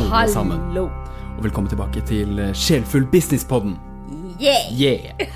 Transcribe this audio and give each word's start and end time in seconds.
alle 0.00 0.28
sammen. 0.32 0.60
Og 0.80 1.42
velkommen 1.44 1.68
tilbake 1.70 2.00
til 2.08 2.38
eh, 2.40 2.52
Sjelfull 2.56 3.04
business-podden. 3.12 3.76
Yeah. 4.40 4.70
Yeah! 4.72 5.28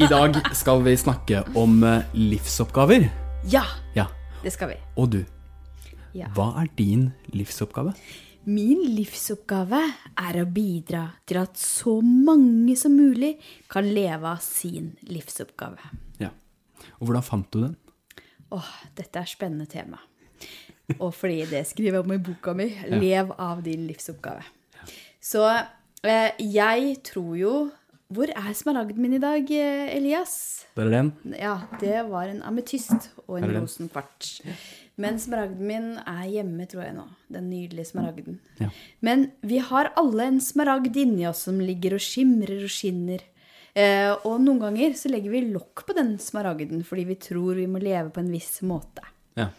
I 0.00 0.08
dag 0.10 0.36
skal 0.56 0.82
vi 0.84 0.94
snakke 1.00 1.42
om 1.58 1.82
eh, 1.84 2.02
livsoppgaver. 2.16 3.08
Ja, 3.50 3.62
Ja, 3.96 4.06
det 4.44 4.52
skal 4.52 4.74
vi. 4.74 4.76
og 4.96 5.10
du. 5.14 5.22
Ja. 6.14 6.28
Hva 6.34 6.50
er 6.60 6.68
din 6.76 7.12
livsoppgave? 7.32 7.94
Min 8.50 8.82
livsoppgave 8.96 9.80
er 10.18 10.40
å 10.42 10.46
bidra 10.48 11.06
til 11.28 11.40
at 11.40 11.56
så 11.60 12.00
mange 12.02 12.76
som 12.76 12.96
mulig 12.96 13.36
kan 13.70 13.86
leve 13.88 14.26
av 14.34 14.40
sin 14.44 14.94
livsoppgave. 15.08 15.78
Ja. 16.20 16.32
Og 16.98 17.08
hvordan 17.08 17.24
fant 17.24 17.50
du 17.52 17.62
den? 17.62 17.76
Åh, 18.52 18.70
dette 18.98 19.20
er 19.22 19.28
spennende 19.30 19.68
tema. 19.70 20.00
Og 20.98 21.12
fordi 21.14 21.44
det 21.50 21.64
skriver 21.68 22.00
jeg 22.00 22.06
om 22.06 22.14
i 22.14 22.22
boka 22.30 22.54
mi, 22.56 22.70
'Lev 22.88 23.34
av 23.38 23.62
din 23.64 23.86
livsoppgave'. 23.88 24.46
Så 25.20 25.44
eh, 26.04 26.32
jeg 26.38 26.96
tror 27.04 27.36
jo 27.36 27.70
Hvor 28.10 28.26
er 28.26 28.54
smaragden 28.58 28.98
min 28.98 29.12
i 29.14 29.22
dag, 29.22 29.46
eh, 29.54 29.96
Elias? 29.96 30.66
Der 30.74 30.88
er 30.88 30.90
den. 30.90 31.12
Ja, 31.38 31.60
det 31.78 32.10
var 32.10 32.26
en 32.26 32.42
ametyst 32.42 33.06
og 33.28 33.38
en 33.38 33.52
rosenkvart. 33.54 34.40
Men 34.98 35.18
smaragden 35.22 35.62
min 35.62 35.86
er 36.02 36.24
hjemme, 36.26 36.66
tror 36.66 36.82
jeg 36.88 36.96
nå. 36.96 37.04
Den 37.30 37.46
nydelige 37.52 37.86
smaragden. 37.92 38.40
Ja. 38.58 38.72
Men 39.00 39.30
vi 39.46 39.60
har 39.62 39.92
alle 39.94 40.26
en 40.26 40.40
smaragd 40.42 40.96
inni 40.98 41.28
oss 41.30 41.44
som 41.46 41.60
ligger 41.62 41.94
og 41.94 42.02
skimrer 42.02 42.64
og 42.66 42.74
skinner. 42.74 43.22
Eh, 43.78 44.10
og 44.26 44.40
noen 44.42 44.58
ganger 44.58 44.98
så 44.98 45.10
legger 45.12 45.30
vi 45.30 45.46
lokk 45.52 45.84
på 45.86 45.94
den 45.94 46.16
smaragden 46.18 46.82
fordi 46.82 47.04
vi 47.12 47.16
tror 47.22 47.54
vi 47.60 47.68
må 47.70 47.78
leve 47.78 48.10
på 48.10 48.22
en 48.24 48.32
viss 48.32 48.58
måte. 48.66 49.04
Ja. 49.38 49.52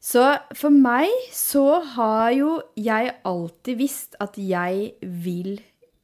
Så 0.00 0.22
for 0.56 0.72
meg 0.72 1.10
så 1.36 1.82
har 1.94 2.30
jo 2.32 2.54
jeg 2.80 3.12
alltid 3.28 3.76
visst 3.76 4.16
at 4.22 4.38
jeg 4.40 4.94
vil 5.02 5.58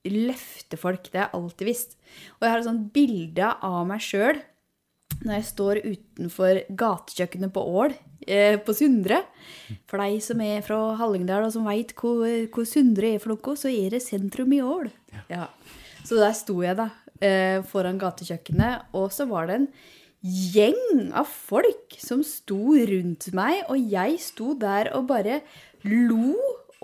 løfte 0.06 0.76
folk. 0.78 1.08
Det 1.08 1.22
har 1.22 1.30
jeg 1.30 1.40
alltid 1.40 1.70
visst. 1.70 1.96
Og 2.36 2.44
jeg 2.44 2.52
har 2.52 2.60
et 2.60 2.68
sånt 2.68 2.90
bilde 2.94 3.54
av 3.64 3.80
meg 3.88 4.04
sjøl 4.04 4.42
når 5.22 5.32
jeg 5.38 5.46
står 5.48 5.80
utenfor 5.86 6.60
gatekjøkkenet 6.76 7.52
på 7.54 7.62
Ål 7.80 7.94
eh, 8.26 8.58
på 8.60 8.74
Sundre. 8.76 9.22
For 9.88 10.02
deg 10.02 10.18
som 10.24 10.42
er 10.44 10.64
fra 10.66 10.78
Hallingdal 11.00 11.46
og 11.46 11.54
som 11.54 11.66
veit 11.66 11.94
hvor, 11.96 12.26
hvor 12.52 12.68
Sundre 12.68 13.14
er 13.14 13.22
for 13.22 13.32
noe, 13.32 13.56
så 13.58 13.72
er 13.72 13.96
det 13.96 14.04
sentrum 14.04 14.52
i 14.52 14.60
Ål. 14.60 14.90
Ja. 15.32 15.48
Så 16.04 16.20
der 16.20 16.36
sto 16.36 16.58
jeg 16.62 16.76
da 16.78 16.90
eh, 17.24 17.62
foran 17.66 18.00
gatekjøkkenet, 18.02 18.92
og 18.98 19.08
så 19.14 19.26
var 19.30 19.48
det 19.48 19.60
en 19.60 19.70
gjeng 20.24 21.10
av 21.16 21.28
folk 21.28 21.96
som 22.00 22.22
sto 22.26 22.76
rundt 22.88 23.28
meg, 23.36 23.64
og 23.70 23.78
jeg 23.78 24.18
sto 24.22 24.54
der 24.58 24.90
og 24.96 25.08
bare 25.10 25.40
lo 25.86 26.34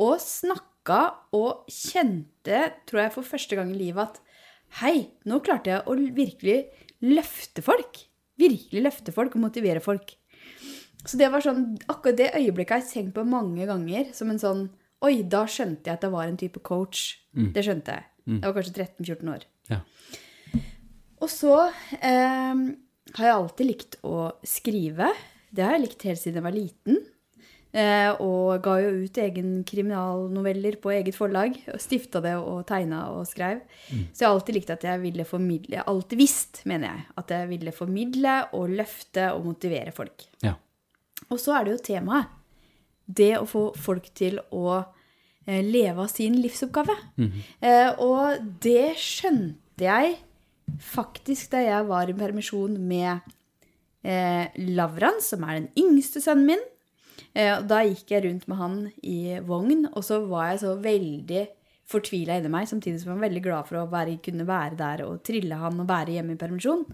og 0.00 0.20
snakka 0.22 1.00
og 1.36 1.66
kjente, 1.70 2.64
tror 2.89 3.05
jeg 3.05 3.14
for 3.16 3.27
første 3.27 3.58
gang 3.58 3.72
i 3.72 3.80
livet, 3.80 4.08
at 4.08 4.80
hei, 4.83 4.97
nå 5.28 5.41
klarte 5.44 5.74
jeg 5.74 5.84
å 5.86 5.97
virkelig 6.16 6.58
løfte 7.05 7.64
folk. 7.64 8.05
Virkelig 8.41 8.84
løfte 8.86 9.14
folk 9.14 9.34
og 9.36 9.44
motivere 9.44 9.83
folk. 9.84 10.14
Så 11.02 11.19
det 11.19 11.28
var 11.33 11.42
sånn, 11.42 11.74
akkurat 11.91 12.19
det 12.19 12.30
øyeblikket 12.39 12.77
har 12.77 12.83
jeg 12.84 12.91
tenkt 12.92 13.17
på 13.17 13.27
mange 13.27 13.67
ganger 13.69 14.12
som 14.17 14.30
en 14.33 14.41
sånn 14.42 14.70
Oi, 15.02 15.24
da 15.27 15.41
skjønte 15.50 15.91
jeg 15.91 15.98
at 15.98 16.05
jeg 16.06 16.12
var 16.12 16.28
en 16.30 16.36
type 16.39 16.61
coach. 16.62 17.17
Det 17.34 17.64
skjønte 17.67 17.96
jeg. 17.96 18.05
Jeg 18.36 18.44
var 18.44 18.52
kanskje 18.55 18.84
13-14 19.02 19.30
år. 19.33 19.46
Ja. 19.67 19.80
Og 21.19 21.30
så 21.30 21.56
eh, 21.98 22.61
har 23.16 23.28
jeg 23.28 23.38
alltid 23.38 23.68
likt 23.68 23.98
å 24.06 24.30
skrive. 24.46 25.10
Det 25.52 25.64
har 25.64 25.77
jeg 25.77 25.84
likt 25.86 26.06
helt 26.08 26.20
siden 26.20 26.41
jeg 26.41 26.46
var 26.46 26.56
liten. 26.56 27.02
Eh, 27.73 28.11
og 28.20 28.61
ga 28.61 28.74
jo 28.83 28.90
ut 29.06 29.18
egen 29.23 29.52
kriminalnoveller 29.68 30.77
på 30.83 30.92
eget 30.92 31.17
forlag. 31.17 31.56
og 31.73 31.80
Stifta 31.80 32.20
det 32.24 32.34
og 32.36 32.67
tegna 32.68 33.06
og 33.14 33.24
skrev. 33.28 33.62
Så 34.12 34.23
jeg 34.23 34.28
har 34.28 34.34
alltid 34.34 34.58
likt 34.58 34.73
at 34.74 34.84
jeg 34.84 35.00
ville 35.00 35.24
formidle 35.28 35.78
Jeg 35.78 35.80
har 35.80 35.92
alltid 35.92 36.20
visst, 36.20 36.62
mener 36.68 36.90
jeg, 36.90 37.06
at 37.23 37.33
jeg 37.33 37.48
ville 37.48 37.73
formidle 37.73 38.36
og 38.52 38.77
løfte 38.80 39.30
og 39.33 39.46
motivere 39.48 39.92
folk. 39.96 40.27
Ja. 40.44 40.56
Og 41.30 41.40
så 41.40 41.56
er 41.56 41.64
det 41.64 41.77
jo 41.77 41.84
temaet. 41.92 42.29
Det 43.06 43.34
å 43.39 43.48
få 43.48 43.64
folk 43.77 44.12
til 44.14 44.39
å 44.52 44.83
eh, 45.46 45.64
leve 45.64 46.05
av 46.05 46.12
sin 46.12 46.36
livsoppgave. 46.40 46.94
Eh, 47.61 47.89
og 48.00 48.44
det 48.62 48.94
skjønte 49.00 49.89
jeg 49.89 50.20
faktisk 50.80 51.52
da 51.52 51.62
jeg 51.64 51.88
var 51.88 52.10
i 52.10 52.16
permisjon 52.16 52.77
med 52.80 53.20
eh, 54.05 54.52
Lavran, 54.72 55.20
som 55.24 55.44
er 55.46 55.60
den 55.60 55.72
yngste 55.78 56.22
sønnen 56.24 56.52
min. 56.52 56.62
Eh, 57.34 57.50
og 57.56 57.66
da 57.70 57.83
gikk 57.86 58.12
jeg 58.12 58.27
rundt 58.27 58.46
med 58.50 58.60
han 58.60 58.78
i 59.02 59.40
vogn, 59.46 59.86
og 59.92 60.05
så 60.06 60.22
var 60.28 60.52
jeg 60.52 60.62
så 60.64 60.77
veldig 60.82 61.44
fortvila 61.92 62.38
inni 62.38 62.48
meg, 62.52 62.68
samtidig 62.70 63.02
som 63.02 63.11
jeg 63.11 63.18
var 63.18 63.27
veldig 63.27 63.42
glad 63.44 63.68
for 63.68 63.80
å 63.82 63.88
være, 63.92 64.16
kunne 64.24 64.46
være 64.48 64.78
der 64.78 65.05
og 65.05 65.20
trille 65.27 65.58
han 65.61 65.80
og 65.82 65.88
være 65.90 66.16
hjemme 66.16 66.36
i 66.36 66.40
permisjon. 66.40 66.86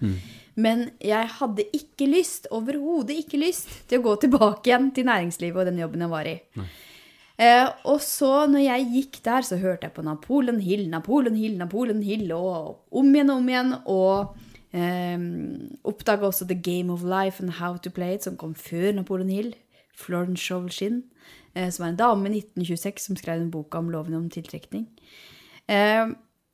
Men 0.58 0.88
jeg 1.04 1.30
hadde 1.38 1.68
ikke 1.76 2.08
lyst, 2.10 2.48
overhodet 2.54 3.14
ikke 3.22 3.38
lyst, 3.38 3.70
til 3.86 4.00
å 4.00 4.06
gå 4.08 4.16
tilbake 4.24 4.72
igjen 4.72 4.90
til 4.96 5.06
næringslivet 5.06 5.62
og 5.62 5.70
den 5.70 5.78
jobben 5.84 6.02
jeg 6.02 6.14
var 6.14 6.30
i. 6.30 6.36
Eh, 7.38 7.68
og 7.86 8.00
så 8.02 8.48
når 8.50 8.64
jeg 8.64 8.88
gikk 8.94 9.20
der, 9.26 9.46
så 9.46 9.60
hørte 9.62 9.86
jeg 9.86 9.94
på 9.94 10.02
Napoleon 10.02 10.58
Hill, 10.60 10.88
Napoleon 10.90 11.38
Hill, 11.38 11.54
Napoleon 11.58 12.02
Hill, 12.02 12.32
og 12.34 12.82
om 12.90 13.14
igjen 13.14 13.30
og 13.30 13.42
om 13.42 13.48
igjen. 13.52 13.72
Og 13.86 14.36
eh, 14.74 15.24
oppdaga 15.86 16.28
også 16.28 16.48
The 16.50 16.58
Game 16.58 16.92
of 16.92 17.06
Life 17.06 17.42
and 17.42 17.58
How 17.60 17.78
to 17.78 17.94
Play 17.94 18.18
It, 18.18 18.26
som 18.26 18.36
kom 18.36 18.56
før 18.58 18.92
Napoleon 18.98 19.30
Hill. 19.30 19.54
Florence 19.98 20.44
Shovelshin, 20.44 21.02
eh, 21.54 21.70
som 21.70 21.84
er 21.84 21.92
en 21.92 21.98
dame 21.98 22.30
i 22.30 22.40
1926 22.40 23.06
som 23.06 23.18
skrev 23.18 23.40
en 23.42 23.50
bok 23.50 23.74
om 23.74 23.90
loven 23.90 24.14
om 24.14 24.30
tiltrekning. 24.30 24.86
Eh, 25.68 26.06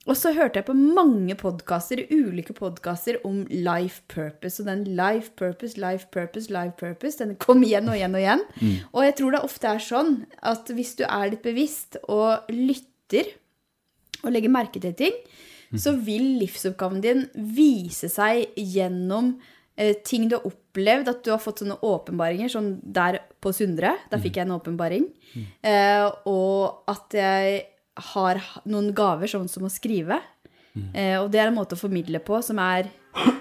og 0.05 0.17
så 0.21 0.35
hørte 0.37 0.61
jeg 0.61 0.67
på 0.69 0.75
mange 0.77 1.35
podkaster, 1.41 2.03
ulike 2.13 2.53
podkaster 2.57 3.17
om 3.25 3.47
life 3.49 4.03
purpose. 4.13 4.61
Og 4.61 4.69
den 4.69 4.85
life 4.99 5.33
purpose, 5.39 5.81
life 5.81 6.11
purpose, 6.13 6.53
life 6.53 6.77
purpose, 6.77 7.17
den 7.23 7.39
kom 7.41 7.65
igjen 7.65 7.89
og 7.89 7.97
igjen 7.97 8.15
og 8.19 8.21
igjen. 8.21 8.45
Og 8.93 9.07
jeg 9.07 9.17
tror 9.21 9.33
det 9.33 9.41
ofte 9.47 9.71
er 9.71 9.81
sånn 9.81 10.13
at 10.45 10.69
hvis 10.77 10.93
du 11.01 11.07
er 11.09 11.33
litt 11.33 11.43
bevisst 11.43 11.97
og 12.05 12.53
lytter 12.53 13.33
og 14.25 14.33
legger 14.33 14.53
merke 14.53 14.81
til 14.81 14.95
ting, 14.99 15.17
så 15.81 15.97
vil 15.97 16.37
livsoppgaven 16.39 17.01
din 17.03 17.25
vise 17.35 18.09
seg 18.13 18.53
gjennom 18.55 19.35
eh, 19.77 19.97
ting 20.05 20.29
du 20.29 20.37
har 20.37 20.47
opplevd, 20.47 21.09
at 21.11 21.25
du 21.25 21.33
har 21.33 21.43
fått 21.43 21.65
sånne 21.65 21.81
åpenbaringer, 21.83 22.53
sånn 22.53 22.77
der 22.83 23.23
på 23.43 23.53
Sundre, 23.57 23.97
der 24.11 24.23
fikk 24.23 24.39
jeg 24.39 24.47
en 24.47 24.55
åpenbaring, 24.55 25.09
eh, 25.67 26.07
og 26.31 26.85
at 26.93 27.17
jeg 27.19 27.63
har 28.15 28.41
noen 28.67 28.91
gaver, 28.97 29.31
sånn 29.31 29.51
som 29.51 29.67
å 29.67 29.73
skrive. 29.73 30.21
Eh, 30.75 31.17
og 31.21 31.31
det 31.31 31.39
er 31.39 31.51
en 31.51 31.55
måte 31.55 31.77
å 31.77 31.79
formidle 31.79 32.19
på 32.25 32.41
som 32.43 32.59
er 32.63 32.89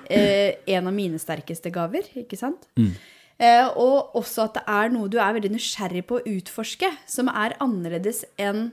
eh, 0.06 0.60
en 0.76 0.90
av 0.90 0.94
mine 0.94 1.18
sterkeste 1.22 1.72
gaver, 1.74 2.06
ikke 2.20 2.38
sant? 2.38 2.68
Eh, 3.42 3.66
og 3.80 4.14
også 4.20 4.46
at 4.46 4.60
det 4.60 4.64
er 4.70 4.94
noe 4.94 5.10
du 5.10 5.18
er 5.18 5.34
veldig 5.34 5.56
nysgjerrig 5.56 6.06
på 6.10 6.20
å 6.20 6.26
utforske, 6.36 6.92
som 7.10 7.32
er 7.34 7.58
annerledes 7.64 8.22
enn 8.38 8.68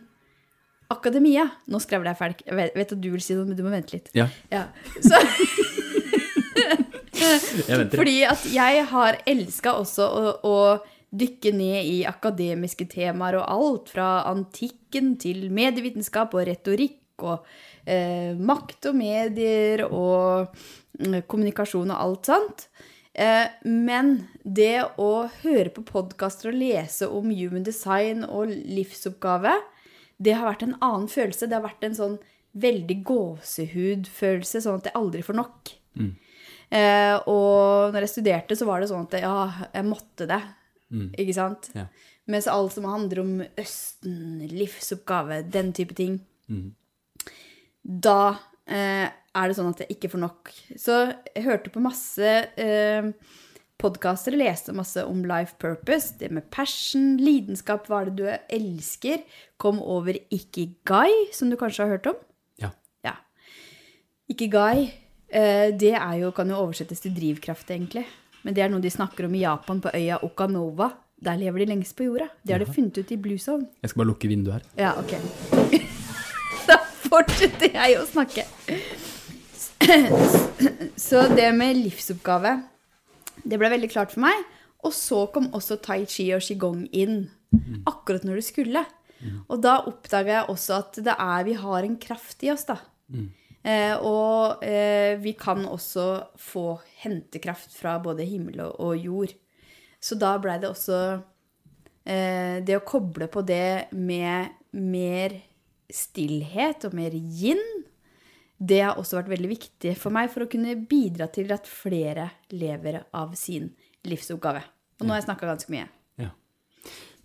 akademia. 0.93 1.47
Nå 1.71 1.81
skravler 1.81 2.12
jeg 2.12 2.21
ferdig. 2.21 2.47
Jeg 2.51 2.73
vet, 2.77 2.93
at 2.93 3.01
du 3.01 3.11
vil 3.15 3.25
si 3.25 3.39
noe, 3.39 3.49
men 3.49 3.57
du 3.57 3.65
må 3.65 3.73
vente 3.73 3.97
litt. 3.97 4.11
Ja. 4.17 4.27
Ja. 4.53 4.67
Så, 5.01 5.17
fordi 7.97 8.17
at 8.29 8.45
jeg 8.53 8.87
har 8.93 9.21
elska 9.29 9.77
også 9.79 10.05
å, 10.05 10.33
å 10.45 10.57
dykke 11.10 11.53
ned 11.56 11.88
i 11.91 11.98
akademiske 12.06 12.87
temaer 12.91 13.41
og 13.41 13.48
alt 13.50 13.91
fra 13.94 14.09
antikken 14.31 15.16
til 15.21 15.48
medievitenskap 15.54 16.37
og 16.37 16.47
retorikk 16.47 17.25
og 17.26 17.48
eh, 17.84 18.37
makt 18.38 18.91
og 18.91 18.97
medier 19.00 19.85
og 19.88 20.55
mm, 21.00 21.23
kommunikasjon 21.31 21.90
og 21.90 21.99
alt 22.05 22.31
sånt. 22.31 22.67
Eh, 23.12 23.50
men 23.67 24.14
det 24.44 24.87
å 25.02 25.26
høre 25.43 25.73
på 25.75 25.85
podkaster 25.88 26.52
og 26.52 26.61
lese 26.61 27.11
om 27.11 27.32
human 27.35 27.67
design 27.67 28.23
og 28.25 28.55
livsoppgave, 28.55 29.56
det 30.20 30.37
har 30.37 30.46
vært 30.46 30.67
en 30.69 30.79
annen 30.79 31.11
følelse. 31.11 31.49
Det 31.49 31.58
har 31.58 31.67
vært 31.67 31.85
en 31.88 31.99
sånn 31.99 32.17
veldig 32.61 32.96
gåsehudfølelse, 33.06 34.62
sånn 34.62 34.81
at 34.81 34.90
jeg 34.90 34.99
aldri 34.99 35.26
får 35.26 35.38
nok. 35.43 35.76
Mm. 36.00 36.12
og 37.26 37.90
når 37.90 38.05
jeg 38.05 38.11
studerte, 38.12 38.55
så 38.55 38.67
var 38.69 38.79
det 38.79 38.87
sånn 38.93 39.08
at 39.08 39.17
ja, 39.25 39.38
jeg 39.75 39.87
måtte 39.88 40.29
det. 40.31 40.38
Ikke 40.90 41.37
sant? 41.37 41.70
Ja. 41.76 41.87
Mens 42.31 42.48
alt 42.50 42.75
som 42.75 42.87
handler 42.87 43.22
om 43.22 43.32
Østen, 43.58 44.42
livsoppgave, 44.50 45.42
den 45.50 45.72
type 45.76 45.96
ting, 45.98 46.20
da 47.82 48.37
eh, 48.66 49.08
er 49.10 49.50
det 49.50 49.56
sånn 49.58 49.70
at 49.72 49.84
jeg 49.84 49.96
ikke 49.96 50.10
får 50.14 50.22
nok. 50.25 50.50
Så 50.78 50.98
jeg 51.34 51.46
hørte 51.46 51.72
på 51.75 51.82
masse 51.82 52.32
eh, 52.60 53.10
podkaster, 53.81 54.37
leste 54.37 54.75
masse 54.76 55.02
om 55.06 55.22
life 55.28 55.56
purpose, 55.62 56.14
det 56.20 56.31
med 56.34 56.48
passion, 56.52 57.14
lidenskap, 57.20 57.88
hva 57.88 58.02
er 58.02 58.10
det 58.10 58.16
du 58.20 58.56
elsker, 58.60 59.22
kom 59.60 59.81
over 59.82 60.19
ikigai, 60.32 61.10
som 61.37 61.50
du 61.50 61.58
kanskje 61.60 61.87
har 61.87 61.96
hørt 61.96 62.10
om. 62.12 62.19
Ja. 62.60 62.72
Ja. 63.06 63.16
Ikigai, 64.31 64.90
eh, 65.28 65.70
det 65.72 65.94
jo, 66.20 66.32
kan 66.37 66.50
jo 66.50 66.60
oversettes 66.66 67.02
til 67.06 67.16
drivkraft, 67.16 67.70
egentlig. 67.72 68.06
Men 68.42 68.56
det 68.56 68.64
er 68.64 68.70
noe 68.72 68.82
de 68.82 68.90
snakker 68.92 69.26
om 69.28 69.34
i 69.37 69.44
Japan, 69.44 69.81
på 69.81 69.92
øya 69.94 70.20
Okanova. 70.26 70.90
der 71.20 71.37
lever 71.37 71.58
de 71.58 71.66
lengst 71.66 71.96
på 71.96 72.06
jorda. 72.06 72.31
Det 72.42 72.54
har 72.54 72.62
de 72.62 72.72
funnet 72.72 72.96
ut 72.96 73.10
i 73.12 73.16
Blue 73.16 73.38
Zone. 73.38 73.66
Jeg 73.82 73.90
skal 73.90 74.00
bare 74.00 74.08
lukke 74.08 74.28
vinduet 74.28 74.54
her. 74.54 74.62
Ja, 74.81 74.94
ok. 74.96 75.12
da 76.69 76.78
fortsetter 77.10 77.75
jeg 77.75 77.98
å 78.00 78.06
snakke. 78.08 78.46
Så 80.96 81.26
det 81.37 81.50
med 81.56 81.76
livsoppgave, 81.76 82.54
det 83.44 83.58
ble 83.60 83.69
veldig 83.69 83.90
klart 83.92 84.14
for 84.14 84.25
meg. 84.25 84.46
Og 84.81 84.94
så 84.96 85.26
kom 85.34 85.50
også 85.52 85.76
tai 85.84 86.06
chi 86.08 86.31
og 86.32 86.40
qigong 86.40 86.87
inn, 86.96 87.26
akkurat 87.84 88.25
når 88.25 88.40
det 88.40 88.46
skulle. 88.48 88.84
Og 89.52 89.60
da 89.60 89.82
oppdaga 89.84 90.38
jeg 90.38 90.48
også 90.54 90.78
at 90.78 91.02
det 91.04 91.12
er, 91.12 91.44
vi 91.44 91.52
har 91.60 91.84
en 91.84 91.98
kraft 92.00 92.44
i 92.46 92.50
oss, 92.54 92.64
da. 92.64 92.78
Eh, 93.12 93.28
og 94.01 94.65
eh, 94.65 95.19
vi 95.21 95.35
kan 95.37 95.67
også 95.69 96.07
få 96.41 96.81
hentekraft 97.03 97.75
fra 97.77 97.99
både 98.01 98.25
himmel 98.25 98.62
og 98.71 98.97
jord. 98.97 99.35
Så 100.01 100.17
da 100.17 100.33
blei 100.41 100.57
det 100.62 100.71
også 100.71 101.01
eh, 102.09 102.65
det 102.65 102.79
å 102.79 102.87
koble 102.89 103.29
på 103.29 103.45
det 103.45 103.93
med 103.93 104.57
mer 104.81 105.37
stillhet 105.93 106.87
og 106.89 106.97
mer 106.97 107.12
yin, 107.12 107.61
det 108.61 108.81
har 108.85 108.99
også 109.01 109.19
vært 109.21 109.33
veldig 109.33 109.51
viktig 109.51 109.95
for 109.99 110.12
meg 110.12 110.33
for 110.33 110.45
å 110.45 110.51
kunne 110.51 110.77
bidra 110.89 111.31
til 111.33 111.53
at 111.53 111.69
flere 111.69 112.29
lever 112.53 113.03
av 113.17 113.33
sin 113.39 113.71
livsoppgave. 114.09 114.61
Og 115.01 115.07
nå 115.07 115.15
har 115.15 115.23
jeg 115.23 115.29
snakka 115.31 115.49
ganske 115.49 115.73
mye. 115.73 115.87
Ja. 116.21 116.33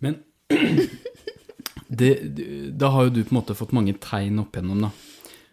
Men 0.04 0.22
det, 2.00 2.12
da 2.76 2.92
har 2.94 3.08
jo 3.08 3.16
du 3.18 3.20
på 3.22 3.34
en 3.34 3.40
måte 3.40 3.56
fått 3.56 3.76
mange 3.76 3.96
tegn 4.00 4.40
opp 4.44 4.56
igjennom, 4.56 4.88
da. 4.88 4.92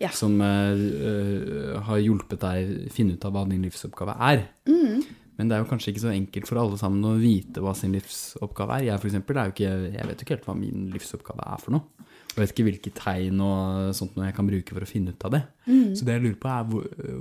Ja. 0.04 0.12
Som 0.14 0.38
eh, 0.44 1.82
har 1.88 2.02
hjulpet 2.04 2.42
deg 2.44 2.92
finne 2.94 3.16
ut 3.16 3.28
av 3.28 3.36
hva 3.36 3.46
din 3.50 3.64
livsoppgave 3.64 4.16
er. 4.30 4.46
Mm. 4.68 5.04
Men 5.40 5.50
det 5.50 5.56
er 5.56 5.64
jo 5.64 5.70
kanskje 5.72 5.94
ikke 5.94 6.04
så 6.04 6.12
enkelt 6.14 6.50
for 6.50 6.62
alle 6.62 6.78
sammen 6.78 7.08
å 7.10 7.16
vite 7.18 7.64
hva 7.64 7.74
sin 7.78 7.96
livsoppgave 7.96 8.76
er. 8.78 8.90
Jeg 8.92 9.02
for 9.02 9.10
eksempel, 9.10 9.40
er 9.40 9.50
jo 9.50 9.56
ikke, 9.56 9.72
jeg 9.96 10.10
vet 10.10 10.20
jo 10.20 10.28
ikke 10.28 10.36
helt 10.36 10.46
hva 10.52 10.58
min 10.60 10.86
livsoppgave 10.94 11.48
er 11.56 11.64
for 11.64 11.78
noe. 11.78 12.06
Jeg 12.34 12.42
vet 12.42 12.54
ikke 12.54 12.68
hvilke 12.68 12.94
tegn 12.98 13.42
og 13.46 13.90
sånt 13.98 14.16
jeg 14.18 14.36
kan 14.38 14.48
bruke 14.50 14.76
for 14.76 14.86
å 14.86 14.90
finne 14.90 15.14
ut 15.14 15.26
av 15.26 15.36
det. 15.36 15.44
Mm. 15.66 15.92
Så 15.98 16.06
det 16.06 16.18
jeg 16.18 16.26
lurer 16.28 16.40
på 16.42 16.54
er 16.54 16.70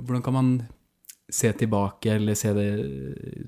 hvordan 0.03 0.25
kan 0.25 0.37
man 0.37 0.53
se 1.33 1.49
tilbake 1.57 2.11
eller 2.17 2.37
se 2.37 2.51
det, 2.53 2.67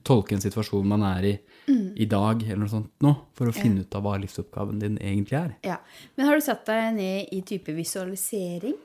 tolke 0.07 0.33
en 0.37 0.41
situasjon 0.41 0.87
man 0.87 1.05
er 1.11 1.29
i 1.33 1.35
Mm. 1.65 1.95
i 1.97 2.05
dag 2.05 2.43
eller 2.43 2.61
noe 2.61 2.69
sånt 2.69 2.91
nå, 3.01 3.11
for 3.33 3.49
å 3.49 3.53
finne 3.55 3.81
ut 3.81 3.95
av 3.97 4.03
hva 4.05 4.19
livsoppgaven 4.21 4.77
din 4.83 4.99
egentlig 5.01 5.37
er. 5.39 5.55
Ja. 5.65 5.79
Men 6.15 6.27
har 6.27 6.37
du 6.37 6.43
satt 6.45 6.61
deg 6.67 6.91
ned 6.93 7.31
i 7.33 7.39
type 7.41 7.73
visualisering? 7.73 8.75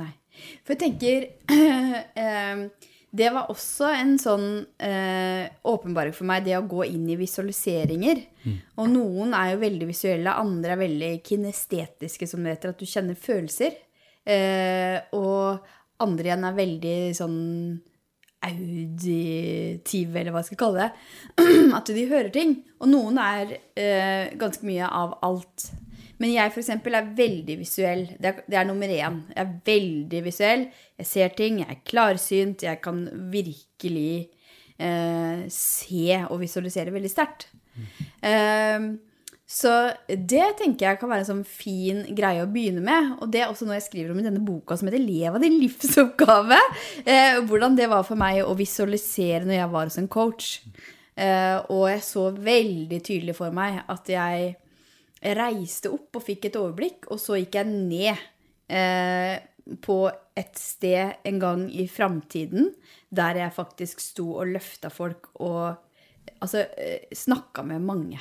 Nei. 0.00 0.12
For 0.64 0.74
jeg 0.74 0.80
tenker 0.84 1.26
eh, 2.24 2.62
Det 3.10 3.28
var 3.34 3.50
også 3.52 3.90
en 3.98 4.14
sånn 4.22 4.46
eh, 4.78 5.50
åpenbaring 5.66 6.14
for 6.16 6.28
meg, 6.30 6.46
det 6.46 6.56
å 6.58 6.64
gå 6.70 6.86
inn 6.88 7.08
i 7.10 7.18
visualiseringer. 7.20 8.22
Og 8.78 8.90
noen 8.92 9.34
er 9.36 9.52
jo 9.54 9.62
veldig 9.64 9.90
visuelle, 9.90 10.38
andre 10.38 10.76
er 10.76 10.82
veldig 10.84 11.12
kinestetiske, 11.26 12.30
som 12.30 12.46
det 12.46 12.54
heter, 12.54 12.74
at 12.74 12.80
du 12.80 12.86
kjenner 12.88 13.18
følelser. 13.18 13.76
Eh, 14.30 14.96
og 15.18 15.66
andre 16.00 16.30
igjen 16.30 16.46
er 16.46 16.60
veldig 16.60 16.98
sånn 17.18 17.40
auditive, 18.46 20.16
eller 20.16 20.32
hva 20.32 20.42
jeg 20.42 20.50
skal 20.50 20.60
kalle 20.62 20.86
det. 20.86 20.90
At 21.78 21.92
de 21.92 22.06
hører 22.08 22.32
ting. 22.34 22.56
Og 22.80 22.88
noen 22.92 23.20
er 23.20 23.56
eh, 23.76 24.32
ganske 24.40 24.66
mye 24.66 24.88
av 24.88 25.18
alt. 25.26 25.70
Men 26.20 26.34
jeg 26.34 26.52
eksempel 26.60 26.98
er 26.98 27.12
veldig 27.16 27.56
visuell. 27.62 28.04
Det 28.20 28.28
er, 28.28 28.40
det 28.44 28.58
er 28.60 28.66
nummer 28.68 28.90
én. 28.92 29.22
Jeg 29.32 29.40
er 29.40 29.54
veldig 29.66 30.24
visuell. 30.26 30.66
Jeg 31.00 31.08
ser 31.08 31.36
ting, 31.36 31.62
jeg 31.62 31.70
er 31.72 31.84
klarsynt, 31.88 32.66
jeg 32.66 32.80
kan 32.84 33.06
virkelig 33.32 34.28
eh, 34.76 35.46
se 35.54 36.18
og 36.26 36.42
visualisere 36.42 36.92
veldig 36.92 37.12
sterkt. 37.12 37.48
Eh, 38.20 38.90
så 39.50 39.72
det 40.06 40.44
tenker 40.60 40.86
jeg 40.86 40.98
kan 41.00 41.10
være 41.10 41.24
en 41.24 41.28
sånn 41.32 41.42
fin 41.42 42.04
greie 42.14 42.44
å 42.44 42.50
begynne 42.52 42.84
med. 42.84 43.16
Og 43.18 43.32
det 43.32 43.42
er 43.42 43.50
også 43.50 43.66
noe 43.66 43.80
jeg 43.80 43.88
skriver 43.88 44.12
om 44.12 44.20
i 44.22 44.26
denne 44.28 44.44
boka 44.46 44.76
som 44.78 44.86
heter 44.86 45.02
'Lev 45.02 45.34
av 45.34 45.42
din 45.42 45.58
livsoppgave'. 45.58 46.60
Eh, 47.02 47.40
hvordan 47.48 47.74
det 47.76 47.88
var 47.90 48.04
for 48.06 48.20
meg 48.20 48.44
å 48.44 48.54
visualisere 48.54 49.42
når 49.48 49.56
jeg 49.58 49.72
var 49.72 49.88
hos 49.88 49.98
en 49.98 50.08
coach. 50.08 50.60
Eh, 51.16 51.58
og 51.66 51.88
jeg 51.90 52.02
så 52.06 52.30
veldig 52.30 53.00
tydelig 53.02 53.34
for 53.36 53.50
meg 53.50 53.82
at 53.88 54.06
jeg 54.06 54.54
reiste 55.20 55.92
opp 55.92 56.16
og 56.16 56.24
fikk 56.24 56.48
et 56.48 56.58
overblikk, 56.60 57.10
og 57.12 57.20
så 57.20 57.38
gikk 57.40 57.60
jeg 57.60 57.68
ned 57.70 58.22
eh, 58.72 59.36
på 59.84 60.00
et 60.38 60.58
sted 60.58 61.20
en 61.28 61.38
gang 61.42 61.66
i 61.68 61.84
framtiden 61.90 62.72
der 63.12 63.42
jeg 63.42 63.54
faktisk 63.54 64.00
sto 64.02 64.30
og 64.40 64.52
løfta 64.54 64.88
folk 64.90 65.32
og 65.42 65.74
altså 66.40 66.64
eh, 66.78 67.10
snakka 67.12 67.66
med 67.66 67.84
mange. 67.84 68.20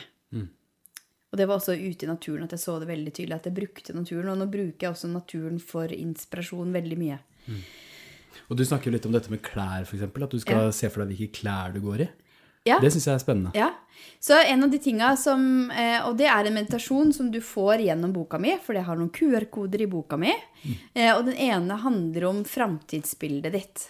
Og 1.30 1.38
det 1.38 1.46
var 1.46 1.60
også 1.60 1.75
ute 1.78 2.06
i 2.06 2.10
naturen 2.10 2.48
at 2.48 2.56
jeg 2.56 2.63
så 2.63 2.80
det 2.81 2.90
veldig 2.90 3.12
tydelig, 3.13 3.36
at 3.38 3.50
jeg 3.50 3.57
brukte 3.60 3.94
naturen. 3.94 4.31
Og 4.34 4.40
nå 4.40 4.48
bruker 4.50 4.88
jeg 4.88 4.95
også 4.95 5.12
naturen 5.12 5.60
for 5.62 5.92
inspirasjon 5.94 6.74
veldig 6.74 6.98
mye. 6.98 7.19
Og 8.50 8.57
du 8.57 8.63
snakker 8.66 8.90
jo 8.90 8.95
litt 8.95 9.06
om 9.06 9.13
dette 9.13 9.30
med 9.30 9.44
klær, 9.45 9.86
f.eks. 9.86 10.07
At 10.10 10.34
du 10.34 10.42
skal 10.42 10.72
se 10.74 10.90
for 10.90 11.04
deg 11.04 11.13
hvilke 11.13 11.42
klær 11.42 11.75
du 11.75 11.84
går 11.86 12.06
i. 12.07 12.10
Ja. 12.69 12.80
Det 12.81 12.92
syns 12.94 13.07
jeg 13.10 13.18
er 13.18 13.24
spennende. 13.24 13.54
Ja. 13.57 13.71
Så 14.19 14.36
en 14.36 14.63
av 14.63 14.71
de 14.71 14.80
tinga 14.80 15.13
som 15.18 15.71
eh, 15.71 16.07
Og 16.07 16.18
det 16.19 16.27
er 16.27 16.48
en 16.48 16.56
meditasjon 16.56 17.13
som 17.16 17.30
du 17.31 17.39
får 17.44 17.86
gjennom 17.86 18.12
boka 18.16 18.39
mi, 18.42 18.51
for 18.63 18.75
jeg 18.75 18.83
har 18.88 19.00
noen 19.00 19.12
QR-koder 19.16 19.83
i 19.86 19.89
boka 19.92 20.19
mi. 20.19 20.33
Mm. 20.60 20.75
og 21.16 21.21
den 21.30 21.38
ene 21.39 21.75
handler 21.80 22.25
om 22.27 22.39
framtidsbildet 22.44 23.54
ditt. 23.56 23.83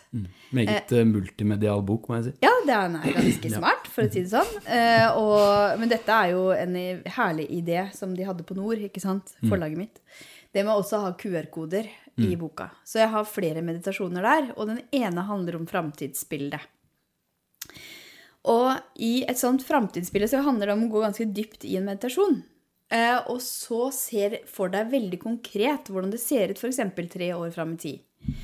Meget 0.53 0.91
eh, 0.93 1.05
multimedial 1.09 1.81
bok, 1.81 2.05
må 2.09 2.19
jeg 2.19 2.27
si. 2.27 2.33
Ja, 2.45 2.51
den 2.67 2.99
er 2.99 3.15
ganske 3.15 3.53
smart, 3.57 3.89
for 3.89 4.05
å 4.05 4.11
si 4.13 4.21
det 4.21 4.33
sånn. 4.35 4.51
Eh, 4.69 5.07
og, 5.17 5.79
men 5.81 5.89
dette 5.89 6.13
er 6.13 6.35
jo 6.35 6.43
en 6.53 6.77
herlig 7.17 7.47
idé 7.57 7.87
som 7.97 8.13
de 8.13 8.27
hadde 8.27 8.45
på 8.45 8.57
Nord, 8.57 8.85
ikke 8.85 9.01
sant? 9.01 9.33
Forlaget 9.41 9.81
mitt. 9.81 10.03
Det 10.53 10.61
med 10.61 10.77
også 10.77 10.99
å 10.99 11.07
ha 11.07 11.15
QR-koder 11.17 11.89
i 12.21 12.35
boka. 12.37 12.69
Så 12.85 13.01
jeg 13.01 13.09
har 13.13 13.27
flere 13.27 13.63
meditasjoner 13.65 14.25
der, 14.25 14.51
og 14.57 14.69
den 14.69 14.81
ene 14.95 15.25
handler 15.25 15.57
om 15.59 15.65
framtidsbildet. 15.69 16.69
Og 18.47 19.01
i 19.03 19.25
et 19.27 19.39
sånt 19.39 19.65
framtidsbilde 19.68 20.30
så 20.31 20.44
handler 20.45 20.69
det 20.69 20.77
om 20.77 20.86
å 20.88 20.94
gå 20.94 21.03
ganske 21.03 21.27
dypt 21.36 21.65
i 21.68 21.75
en 21.80 21.89
meditasjon. 21.89 22.39
Eh, 22.89 23.18
og 23.30 23.41
så 23.44 23.89
ser 23.94 24.39
for 24.50 24.71
deg 24.74 24.94
veldig 24.94 25.19
konkret 25.21 25.91
hvordan 25.91 26.13
det 26.13 26.21
ser 26.24 26.53
ut 26.53 26.62
f.eks. 26.62 26.80
tre 27.12 27.33
år 27.36 27.51
fram 27.53 27.75
i 27.75 27.81
tid. 27.83 28.39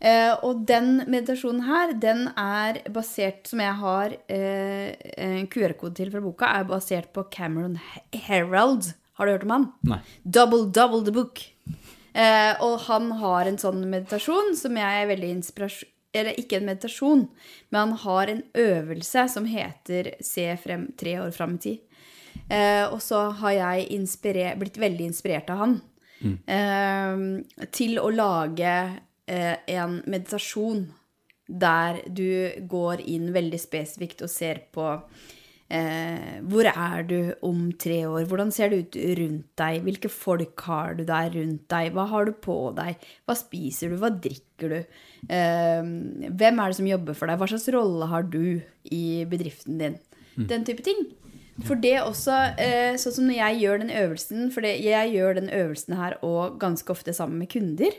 Eh, 0.00 0.32
og 0.46 0.62
den 0.68 1.02
meditasjonen 1.10 1.66
her, 1.66 1.92
den 2.00 2.24
er 2.38 2.80
basert, 2.94 3.44
som 3.50 3.60
jeg 3.60 3.76
har 3.82 4.16
eh, 4.32 4.94
en 5.20 5.50
QR-kode 5.52 5.98
til 5.98 6.12
fra 6.14 6.24
boka, 6.24 6.48
er 6.56 6.70
basert 6.70 7.10
på 7.12 7.26
Cameron 7.34 7.76
Herald. 8.14 8.94
Har 9.20 9.28
du 9.28 9.34
hørt 9.34 9.44
om 9.44 9.56
han? 9.58 9.70
Nei. 9.90 10.00
Double, 10.24 10.70
double 10.72 11.04
the 11.04 11.12
book. 11.12 11.42
Eh, 12.14 12.54
og 12.64 12.80
han 12.88 13.12
har 13.20 13.46
en 13.46 13.60
sånn 13.60 13.84
meditasjon 13.90 14.54
som 14.58 14.78
jeg 14.80 15.02
er 15.02 15.10
veldig 15.10 15.34
inspirasjon 15.36 15.96
Eller 16.12 16.38
ikke 16.40 16.58
en 16.58 16.66
meditasjon, 16.66 17.28
men 17.70 17.80
han 17.80 17.92
har 18.02 18.32
en 18.32 18.42
øvelse 18.58 19.28
som 19.30 19.44
heter 19.46 20.16
Se 20.26 20.48
frem 20.58 20.88
tre 20.98 21.20
år 21.22 21.30
fram 21.36 21.54
i 21.54 21.62
tid. 21.66 21.78
Eh, 22.50 22.84
og 22.90 22.98
så 23.02 23.28
har 23.42 23.54
jeg 23.54 24.56
blitt 24.58 24.78
veldig 24.78 25.06
inspirert 25.06 25.50
av 25.50 25.62
han 25.62 25.76
eh, 26.50 27.66
til 27.74 27.98
å 28.02 28.10
lage 28.10 28.72
eh, 29.26 29.56
en 29.70 30.00
meditasjon 30.06 30.88
der 31.50 32.02
du 32.06 32.62
går 32.70 33.02
inn 33.10 33.30
veldig 33.34 33.58
spesifikt 33.58 34.22
og 34.22 34.30
ser 34.30 34.62
på 34.74 34.86
eh, 35.70 36.40
hvor 36.50 36.66
er 36.66 37.02
du 37.06 37.16
om 37.46 37.70
tre 37.78 38.00
år? 38.08 38.26
Hvordan 38.28 38.50
ser 38.52 38.70
det 38.72 38.80
ut 38.82 38.98
rundt 39.20 39.46
deg? 39.60 39.80
Hvilke 39.86 40.10
folk 40.12 40.60
har 40.66 40.94
du 40.98 41.04
der 41.08 41.30
rundt 41.36 41.68
deg? 41.70 41.92
Hva 41.94 42.06
har 42.10 42.26
du 42.28 42.32
på 42.32 42.58
deg? 42.76 42.96
Hva 43.28 43.36
spiser 43.38 43.90
du? 43.92 43.96
Hva 44.02 44.10
drikker 44.10 44.74
du? 44.74 44.78
Eh, 45.30 45.82
hvem 46.30 46.60
er 46.60 46.72
det 46.72 46.78
som 46.80 46.90
jobber 46.90 47.14
for 47.18 47.30
deg? 47.30 47.38
Hva 47.40 47.48
slags 47.52 47.68
rolle 47.74 48.10
har 48.10 48.22
du 48.32 48.60
i 48.90 49.04
bedriften 49.30 49.78
din? 49.80 49.98
Den 50.36 50.64
type 50.64 50.82
ting. 50.86 51.08
For 51.66 51.76
det 51.76 51.98
også, 52.00 52.32
eh, 52.58 52.94
sånn 52.96 53.12
som 53.12 53.26
når 53.28 53.36
jeg 53.36 53.60
gjør 53.60 53.78
den 53.82 53.90
øvelsen, 53.92 54.46
for 54.54 54.64
det, 54.64 54.78
jeg 54.80 55.12
gjør 55.12 55.34
den 55.36 55.50
øvelsen 55.52 55.96
her 55.98 56.14
og 56.24 56.58
ganske 56.62 56.88
ofte 56.94 57.12
sammen 57.12 57.38
med 57.42 57.50
kunder. 57.52 57.92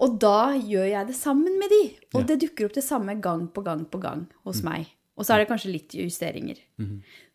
Og 0.00 0.14
da 0.22 0.54
gjør 0.56 0.86
jeg 0.88 1.06
det 1.10 1.14
sammen 1.18 1.58
med 1.60 1.68
de. 1.68 1.82
Og 2.14 2.22
Ja. 2.22 2.26
det 2.30 2.40
dukker 2.40 2.64
opp 2.70 2.72
det 2.72 2.84
samme 2.86 3.20
gang 3.20 3.48
på 3.52 3.62
gang 3.62 3.84
på 3.84 4.00
gang 4.00 4.26
hos 4.46 4.62
meg. 4.64 4.86
Og 5.14 5.26
så 5.26 5.34
er 5.34 5.42
det 5.44 5.48
kanskje 5.50 5.70
litt 5.72 5.94
justeringer. 5.94 6.58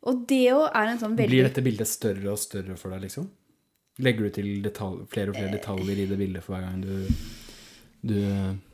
Og 0.09 0.23
det 0.27 0.41
jo 0.49 0.63
er 0.67 0.89
en 0.91 0.99
sånn 0.99 1.15
veldig 1.15 1.31
Blir 1.31 1.47
dette 1.47 1.63
bildet 1.63 1.87
større 1.87 2.33
og 2.33 2.39
større 2.41 2.75
for 2.79 2.91
deg, 2.91 3.05
liksom? 3.07 3.29
Legger 4.03 4.27
du 4.27 4.35
til 4.35 4.49
detalj, 4.63 5.03
flere 5.11 5.31
og 5.31 5.37
flere 5.39 5.53
detaljer 5.55 6.01
i 6.03 6.07
det 6.07 6.17
bildet 6.19 6.43
for 6.43 6.55
hver 6.55 6.65
gang 6.67 6.81
du, 6.83 7.07
du 8.01 8.17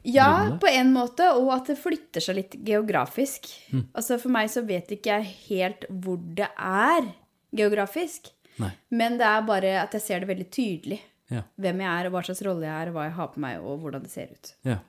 Ja, 0.09 0.57
på 0.61 0.69
en 0.69 0.93
måte, 0.93 1.31
og 1.37 1.49
at 1.55 1.69
det 1.71 1.77
flytter 1.81 2.21
seg 2.21 2.39
litt 2.39 2.57
geografisk. 2.65 3.49
Mm. 3.73 3.87
Altså 3.93 4.19
For 4.21 4.33
meg 4.33 4.49
så 4.53 4.65
vet 4.65 4.93
ikke 4.97 5.17
jeg 5.19 5.33
helt 5.49 5.87
hvor 5.89 6.21
det 6.37 6.49
er 6.53 7.11
geografisk. 7.55 8.29
Nei. 8.61 8.71
Men 8.89 9.17
det 9.19 9.27
er 9.27 9.45
bare 9.45 9.77
at 9.81 9.93
jeg 9.97 10.05
ser 10.05 10.21
det 10.23 10.29
veldig 10.29 10.49
tydelig. 10.53 11.01
Ja. 11.33 11.41
Hvem 11.57 11.81
jeg 11.81 11.89
er, 11.89 12.07
og 12.07 12.13
hva 12.13 12.21
slags 12.25 12.43
rolle 12.45 12.67
jeg 12.67 12.73
er, 12.73 12.91
og 12.91 12.97
hva 12.99 13.07
jeg 13.07 13.17
har 13.17 13.31
på 13.33 13.41
meg, 13.41 13.63
og 13.65 13.81
hvordan 13.81 14.05
det 14.05 14.13
ser 14.13 14.33
ut. 14.33 14.53
ja. 14.65 14.81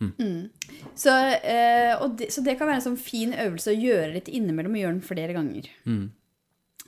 Mm. 0.00 0.48
Så, 0.96 1.12
eh, 1.44 2.00
det, 2.16 2.30
så 2.32 2.40
det 2.44 2.54
kan 2.58 2.68
være 2.70 2.78
en 2.80 2.86
sånn 2.86 2.96
fin 3.00 3.34
øvelse 3.36 3.74
å 3.74 3.76
gjøre 3.76 4.14
litt 4.16 4.30
innimellom, 4.32 4.72
og 4.78 4.82
gjøre 4.82 4.96
den 4.96 5.04
flere 5.04 5.36
ganger. 5.36 5.68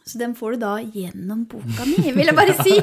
Så 0.02 0.18
den 0.18 0.32
får 0.34 0.56
du 0.56 0.62
da 0.64 0.72
gjennom 0.82 1.44
boka 1.46 1.84
mi, 1.86 2.10
vil 2.10 2.26
jeg 2.26 2.34
bare 2.34 2.56
si. 2.58 2.74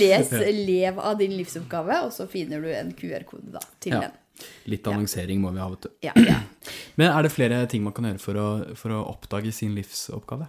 Les 0.00 0.30
'Lev 0.32 0.98
av 0.98 1.18
din 1.18 1.36
livsoppgave', 1.38 2.00
og 2.06 2.12
så 2.12 2.26
finner 2.30 2.62
du 2.64 2.70
en 2.74 2.92
QR-kode 2.96 3.52
da, 3.54 3.60
til 3.80 3.92
Ja. 3.94 4.00
den. 4.06 4.10
Litt 4.66 4.86
annonsering 4.90 5.38
må 5.40 5.52
vi 5.54 5.60
ha, 5.62 5.68
vet 5.70 5.82
du. 5.86 5.90
Ja, 6.02 6.12
ja. 6.18 6.40
Men 6.98 7.12
er 7.12 7.22
det 7.22 7.30
flere 7.32 7.60
ting 7.70 7.84
man 7.84 7.92
kan 7.94 8.04
gjøre 8.08 8.18
for 8.22 8.34
å, 8.40 8.46
for 8.74 8.90
å 8.96 9.04
oppdage 9.12 9.52
sin 9.54 9.74
livsoppgave? 9.76 10.48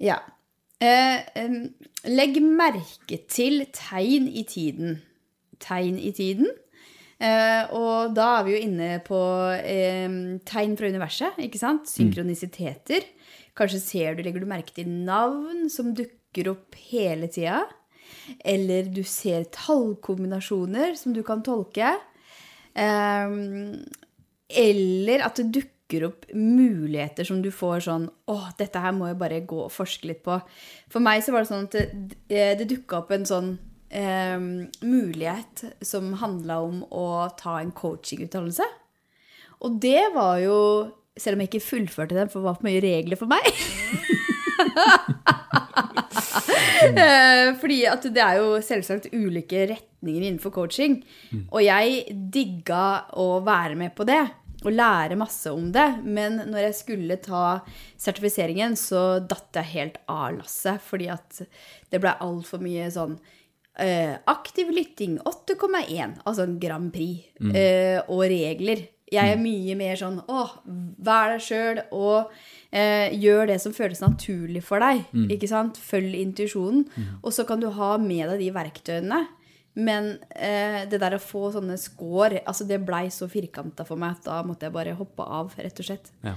ja. 0.00 0.18
Eh, 0.78 1.22
eh, 1.40 1.52
legg 2.04 2.34
merke 2.44 3.16
til 3.32 3.62
tegn 3.72 4.26
i 4.28 4.42
tiden. 4.44 4.98
Tegn 5.62 5.98
i 5.98 6.12
tiden. 6.16 6.48
Eh, 7.16 7.72
og 7.72 8.12
da 8.16 8.26
er 8.38 8.44
vi 8.44 8.56
jo 8.56 8.64
inne 8.66 8.88
på 9.04 9.18
em, 9.64 10.36
tegn 10.44 10.76
fra 10.76 10.90
universet, 10.92 11.38
ikke 11.40 11.60
sant? 11.60 11.88
Synkronisiteter. 11.88 13.06
Kanskje 13.56 13.80
ser 13.80 14.16
du, 14.16 14.24
legger 14.24 14.44
du 14.44 14.50
merke 14.50 14.74
til 14.76 14.90
navn 14.90 15.70
som 15.72 15.94
dukker 15.96 16.52
opp 16.52 16.76
hele 16.90 17.30
tida. 17.32 17.62
Eller 18.44 18.90
du 18.92 19.00
ser 19.08 19.48
tallkombinasjoner 19.54 20.92
som 21.00 21.16
du 21.16 21.22
kan 21.26 21.40
tolke. 21.46 21.94
Em, 22.76 23.80
eller 24.52 25.24
at 25.24 25.40
det 25.40 25.48
dukker 25.56 26.04
opp 26.10 26.26
muligheter 26.34 27.24
som 27.24 27.38
du 27.40 27.48
får 27.54 27.84
sånn 27.86 28.08
Å, 28.28 28.36
dette 28.58 28.80
her 28.82 28.92
må 28.92 29.06
jeg 29.06 29.18
bare 29.20 29.38
gå 29.48 29.62
og 29.64 29.72
forske 29.72 30.10
litt 30.10 30.20
på. 30.26 30.36
For 30.92 31.00
meg 31.00 31.24
så 31.24 31.32
var 31.32 31.46
det 31.46 31.50
sånn 31.52 31.68
at 31.70 31.78
det, 32.28 32.44
det 32.60 32.68
dukka 32.68 33.00
opp 33.00 33.14
en 33.16 33.24
sånn 33.28 33.54
em, 33.90 34.66
mulighet 34.82 35.64
som 35.84 36.12
handla 36.20 36.60
om 36.64 36.82
å 36.90 37.06
ta 37.38 37.58
en 37.60 37.72
coachingutdannelse. 37.76 38.66
Og 39.64 39.80
det 39.82 40.12
var 40.14 40.38
jo 40.44 40.58
Selv 41.16 41.38
om 41.38 41.40
jeg 41.40 41.48
ikke 41.48 41.64
fullførte 41.64 42.12
den, 42.12 42.28
for 42.28 42.42
det 42.42 42.44
var 42.44 42.56
for 42.58 42.66
mye 42.66 42.80
regler 42.84 43.16
for 43.16 43.24
meg. 43.24 43.46
Eh, 46.86 47.54
Fordi 47.56 47.78
at 47.88 48.04
det 48.12 48.20
er 48.22 48.38
jo 48.40 48.58
selvsagt 48.64 49.08
ulike 49.14 49.62
retninger 49.70 50.26
innenfor 50.26 50.52
coaching. 50.54 50.98
Og 51.48 51.62
jeg 51.64 52.04
digga 52.32 53.06
å 53.16 53.40
være 53.44 53.78
med 53.80 53.94
på 53.96 54.04
det 54.08 54.20
og 54.64 54.72
lære 54.72 55.18
masse 55.18 55.50
om 55.52 55.70
det. 55.72 55.86
Men 56.04 56.38
når 56.50 56.66
jeg 56.68 56.78
skulle 56.80 57.18
ta 57.22 57.44
sertifiseringen, 58.00 58.76
så 58.78 59.18
datt 59.24 59.56
jeg 59.56 59.72
helt 59.72 59.98
av 60.08 60.36
lasset. 60.38 60.82
Fordi 60.84 61.08
at 61.12 61.42
det 61.92 62.00
ble 62.02 62.14
altfor 62.24 62.62
mye 62.62 62.88
sånn 62.92 63.16
eh, 63.82 64.16
aktiv 64.30 64.70
lytting 64.74 65.18
8,1, 65.26 66.20
altså 66.24 66.46
en 66.46 66.58
Grand 66.62 66.92
Prix, 66.94 67.26
eh, 67.52 67.98
og 68.08 68.26
regler. 68.30 68.86
Jeg 69.12 69.36
er 69.36 69.38
mye 69.38 69.76
mer 69.78 69.98
sånn 70.00 70.18
å, 70.26 70.44
vær 71.06 71.36
deg 71.36 71.42
sjøl 71.46 71.76
og 71.94 72.32
uh, 72.32 73.06
gjør 73.14 73.44
det 73.52 73.60
som 73.62 73.70
føles 73.70 74.00
naturlig 74.02 74.64
for 74.66 74.82
deg. 74.82 75.04
Ikke 75.30 75.46
sant? 75.46 75.78
Følg 75.78 76.16
intuisjonen. 76.18 76.82
Og 77.20 77.30
så 77.30 77.44
kan 77.46 77.62
du 77.62 77.68
ha 77.70 77.92
med 78.02 78.24
deg 78.32 78.42
de 78.42 78.48
verktøyene. 78.56 79.20
Men 79.78 80.16
det 80.34 80.98
der 80.98 81.14
å 81.14 81.22
få 81.22 81.52
sånne 81.54 81.76
score, 81.78 82.42
altså 82.42 82.66
det 82.66 82.80
blei 82.82 83.04
så 83.14 83.30
firkanta 83.30 83.86
for 83.86 84.00
meg 84.00 84.16
at 84.16 84.26
da 84.26 84.40
måtte 84.42 84.66
jeg 84.66 84.74
bare 84.74 84.98
hoppe 84.98 85.22
av, 85.22 85.54
rett 85.54 85.84
og 85.84 85.86
slett. 85.86 86.10
Ja. 86.26 86.34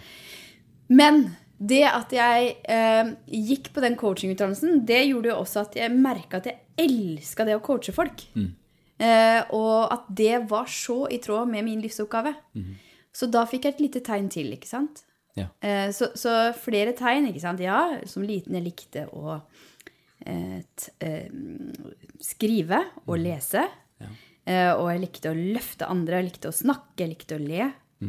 Men 0.93 1.23
det 1.59 1.83
at 1.83 2.13
jeg 2.15 2.53
eh, 2.71 3.09
gikk 3.27 3.73
på 3.75 3.81
den 3.83 3.97
coachingutdannelsen, 3.99 4.85
det 4.87 5.01
gjorde 5.09 5.33
jo 5.33 5.39
også 5.41 5.65
at 5.65 5.75
jeg 5.75 5.91
merka 5.91 6.39
at 6.39 6.47
jeg 6.47 6.59
elska 6.79 7.43
det 7.47 7.57
å 7.57 7.63
coache 7.65 7.91
folk. 7.95 8.23
Eh, 8.99 9.41
og 9.55 9.91
at 9.91 10.07
det 10.15 10.41
var 10.51 10.67
så 10.71 11.05
i 11.11 11.19
tråd 11.23 11.51
med 11.51 11.67
min 11.67 11.81
livsoppgave. 11.83 12.33
Så 13.15 13.27
da 13.31 13.45
fikk 13.49 13.65
jeg 13.67 13.75
et 13.75 13.83
lite 13.83 14.03
tegn 14.05 14.29
til, 14.31 14.53
ikke 14.55 14.69
sant? 14.69 15.03
Ja. 15.35 15.49
Eh, 15.63 15.89
så, 15.95 16.11
så 16.15 16.53
flere 16.55 16.95
tegn, 16.97 17.27
ikke 17.31 17.43
sant? 17.43 17.59
Ja, 17.63 17.99
som 18.07 18.23
liten 18.27 18.55
jeg 18.55 18.65
likte 18.65 19.05
å 19.11 19.41
eh, 20.25 20.63
eh, 21.03 21.27
skrive 22.23 22.83
og 23.05 23.19
lese. 23.19 23.67
Eh, 24.49 24.71
og 24.73 24.87
jeg 24.93 25.03
likte 25.03 25.31
å 25.31 25.37
løfte 25.37 25.87
andre, 25.91 26.21
jeg 26.21 26.31
likte 26.31 26.51
å 26.51 26.55
snakke, 26.55 27.03
jeg 27.03 27.13
likte 27.17 27.35
å 27.37 27.43
le. 27.43 27.69
Eh, 28.01 28.07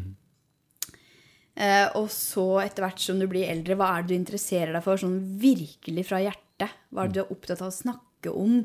og 1.98 2.06
så 2.12 2.44
etter 2.62 2.86
hvert 2.86 3.02
som 3.02 3.18
du 3.20 3.26
blir 3.30 3.50
eldre, 3.50 3.76
hva 3.76 3.90
er 3.94 4.04
det 4.04 4.12
du 4.12 4.16
interesserer 4.16 4.72
deg 4.72 4.84
for 4.84 5.00
sånn 5.00 5.18
virkelig 5.40 6.06
fra 6.08 6.22
hjertet? 6.22 6.76
Hva 6.88 7.04
er 7.04 7.10
det 7.10 7.18
du 7.18 7.22
er 7.24 7.34
opptatt 7.34 7.60
av 7.60 7.68
å 7.68 7.74
snakke 7.74 8.32
om? 8.32 8.62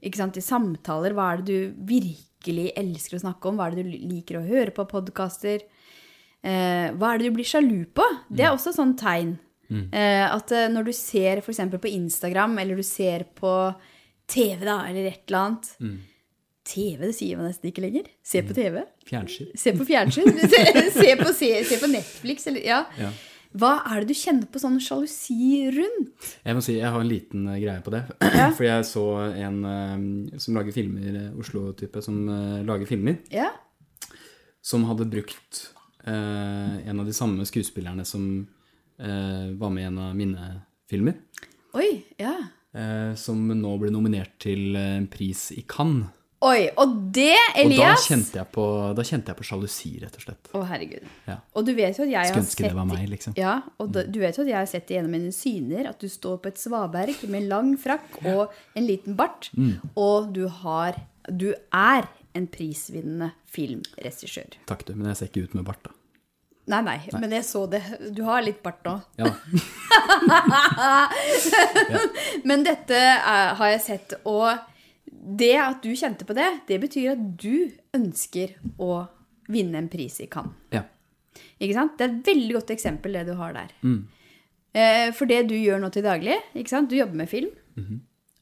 Ikke 0.00 0.20
sant? 0.20 0.38
I 0.40 0.44
samtaler, 0.44 1.16
hva 1.16 1.32
er 1.32 1.42
det 1.42 1.48
du 1.48 1.82
virkelig 1.90 2.70
elsker 2.78 3.18
å 3.18 3.24
snakke 3.26 3.50
om? 3.50 3.58
Hva 3.60 3.68
er 3.68 3.76
det 3.76 3.84
du 3.84 3.92
liker 4.14 4.40
å 4.40 4.46
høre 4.46 4.72
på 4.76 4.86
podkaster? 4.88 5.66
Eh, 6.40 6.88
hva 6.94 7.12
er 7.12 7.20
det 7.20 7.28
du 7.28 7.36
blir 7.36 7.48
sjalu 7.48 7.82
på? 7.92 8.06
Det 8.28 8.46
er 8.46 8.54
også 8.54 8.74
sånn 8.76 8.96
tegn. 9.00 9.36
Mm. 9.68 9.90
at 9.92 10.52
eh, 10.56 10.70
når 10.72 10.86
du 10.86 10.94
ser 10.96 11.42
f.eks. 11.42 11.58
på 11.76 11.90
Instagram, 11.92 12.54
eller 12.62 12.78
du 12.80 12.84
ser 12.86 13.26
på 13.36 13.50
TV, 14.24 14.62
da, 14.64 14.78
eller 14.88 15.10
et 15.10 15.26
eller 15.28 15.42
annet 15.42 15.74
TV, 16.68 17.00
det 17.08 17.14
sier 17.16 17.38
man 17.40 17.48
nesten 17.48 17.70
ikke 17.70 17.82
lenger. 17.86 18.06
Se 18.22 18.42
på 18.44 18.54
TV. 18.56 18.82
Fjernsyn. 19.08 19.48
Se 19.56 19.72
på 19.78 19.86
fjernsyn. 19.88 20.28
Se, 20.52 20.62
se, 20.94 21.08
på, 21.20 21.32
se, 21.36 21.50
se 21.64 21.78
på 21.80 21.88
Netflix. 21.90 22.46
Eller, 22.50 22.64
ja. 22.68 22.82
Ja. 23.00 23.08
Hva 23.58 23.70
er 23.88 24.02
det 24.04 24.10
du 24.12 24.18
kjenner 24.20 24.44
på 24.52 24.60
sånn 24.60 24.76
sjalusi 24.84 25.62
rundt? 25.72 26.26
Jeg 26.44 26.56
må 26.58 26.60
si, 26.64 26.74
jeg 26.76 26.90
har 26.92 27.00
en 27.00 27.08
liten 27.08 27.46
eh, 27.48 27.56
greie 27.62 27.80
på 27.86 27.94
det. 27.94 28.02
For 28.58 28.66
jeg 28.66 28.84
så 28.84 29.04
en 29.30 29.56
eh, 29.64 30.36
som 30.44 30.58
lager 30.58 30.76
filmer, 30.76 31.08
eh, 31.22 31.30
Oslo-type, 31.40 32.02
som 32.04 32.20
lager 32.68 32.84
filmer, 32.90 33.16
Ja. 33.32 33.48
som 34.60 34.84
hadde 34.90 35.06
brukt 35.08 35.62
eh, 36.04 36.76
en 36.84 37.00
av 37.00 37.08
de 37.08 37.16
samme 37.16 37.46
skuespillerne 37.48 38.04
som 38.04 38.28
eh, 39.00 39.48
var 39.56 39.72
med 39.72 39.86
i 39.86 39.88
en 39.88 39.98
av 40.10 40.12
mine 40.18 40.50
filmer. 40.90 41.16
Oi, 41.78 41.88
ja. 42.20 42.34
eh, 42.76 43.14
som 43.16 43.48
nå 43.48 43.72
ble 43.80 43.90
nominert 43.96 44.36
til 44.44 44.76
en 44.76 45.08
pris 45.08 45.48
i 45.56 45.64
Cannes. 45.68 46.12
Oi, 46.46 46.68
og 46.78 46.92
det, 47.10 47.32
Og 47.34 47.56
da 47.56 47.62
Elias 47.64 48.04
kjente, 48.06 48.38
jeg 48.38 48.46
på, 48.54 48.64
da 48.94 49.02
kjente 49.02 49.32
jeg 49.32 49.38
på 49.40 49.46
sjalusi, 49.48 49.90
rett 50.04 50.14
og 50.14 50.22
slett. 50.22 50.50
Å, 50.54 50.60
herregud. 50.70 51.08
Ja. 51.26 51.34
Og 51.58 51.64
du 51.66 51.72
vet 51.74 51.98
jo 51.98 52.04
at 52.06 52.12
jeg 52.12 52.28
Skulle 52.30 52.44
ønske 52.44 52.62
det 52.68 52.76
var 52.76 52.86
meg, 52.86 53.08
liksom. 53.10 53.34
Ja, 53.40 53.56
og 53.82 53.90
da, 53.96 54.04
du 54.06 54.20
vet 54.22 54.38
jo 54.38 54.44
at 54.44 54.52
jeg 54.52 54.58
har 54.60 54.68
sett 54.70 54.86
det 54.86 54.94
gjennom 55.00 55.10
mine 55.16 55.32
syner, 55.34 55.88
at 55.90 55.98
du 55.98 56.06
står 56.12 56.38
på 56.44 56.52
et 56.52 56.60
svaberg 56.62 57.24
med 57.34 57.48
lang 57.50 57.72
frakk 57.82 58.20
og 58.22 58.54
en 58.78 58.86
liten 58.86 59.18
bart, 59.18 59.50
Mm. 59.58 59.80
og 59.98 60.30
du 60.36 60.44
har 60.62 60.94
Du 61.28 61.50
er 61.74 62.06
en 62.38 62.46
prisvinnende 62.48 63.32
filmregissør. 63.52 64.54
Takk, 64.70 64.86
du, 64.86 64.94
men 64.94 65.10
jeg 65.10 65.16
ser 65.18 65.26
ikke 65.28 65.42
ut 65.50 65.54
med 65.58 65.64
bart, 65.66 65.82
da. 65.84 65.90
Nei, 66.68 66.82
nei, 66.84 66.98
men 67.18 67.30
jeg 67.32 67.44
så 67.48 67.66
det. 67.68 67.80
Du 68.14 68.22
har 68.24 68.42
litt 68.44 68.62
bart 68.62 68.84
nå. 68.84 68.94
Ja, 69.18 69.28
Men 72.44 72.64
dette 72.66 72.96
er, 72.96 73.54
har 73.58 73.72
jeg 73.74 73.82
sett, 73.84 74.14
og 74.28 74.50
det 75.18 75.54
at 75.58 75.82
du 75.82 75.90
kjente 75.98 76.24
på 76.28 76.34
det, 76.36 76.46
det 76.68 76.78
betyr 76.82 77.12
at 77.16 77.22
du 77.40 77.70
ønsker 77.96 78.54
å 78.78 79.06
vinne 79.48 79.80
en 79.80 79.88
pris 79.90 80.20
i 80.24 80.28
Cannes. 80.30 80.54
ja. 80.74 80.84
Ikke 81.62 81.74
sant? 81.74 81.92
Det 81.98 82.04
er 82.04 82.12
et 82.16 82.26
veldig 82.26 82.54
godt 82.56 82.70
eksempel, 82.74 83.12
det 83.14 83.24
du 83.28 83.34
har 83.38 83.52
der. 83.54 83.70
Eh, 84.74 85.10
for 85.14 85.26
det 85.30 85.44
du 85.50 85.54
gjør 85.54 85.78
nå 85.82 85.88
til 85.94 86.02
daglig, 86.02 86.34
ikke 86.58 86.70
sant? 86.72 86.90
du 86.90 86.96
jobber 86.98 87.14
med 87.20 87.28
film 87.30 87.50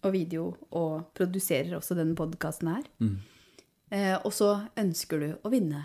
og 0.02 0.12
video, 0.14 0.46
og 0.70 1.10
produserer 1.16 1.74
også 1.76 1.96
denne 1.98 2.16
podkasten 2.16 2.70
her. 2.72 2.86
Eh, 3.92 4.14
og 4.24 4.32
så 4.32 4.48
ønsker 4.80 5.20
du 5.20 5.28
å 5.44 5.52
vinne 5.52 5.82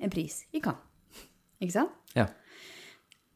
en 0.00 0.10
pris 0.12 0.42
i 0.52 0.60
Cannes. 0.64 0.80
Ikke 1.60 1.74
sant? 1.76 1.92
ja. 2.16 2.26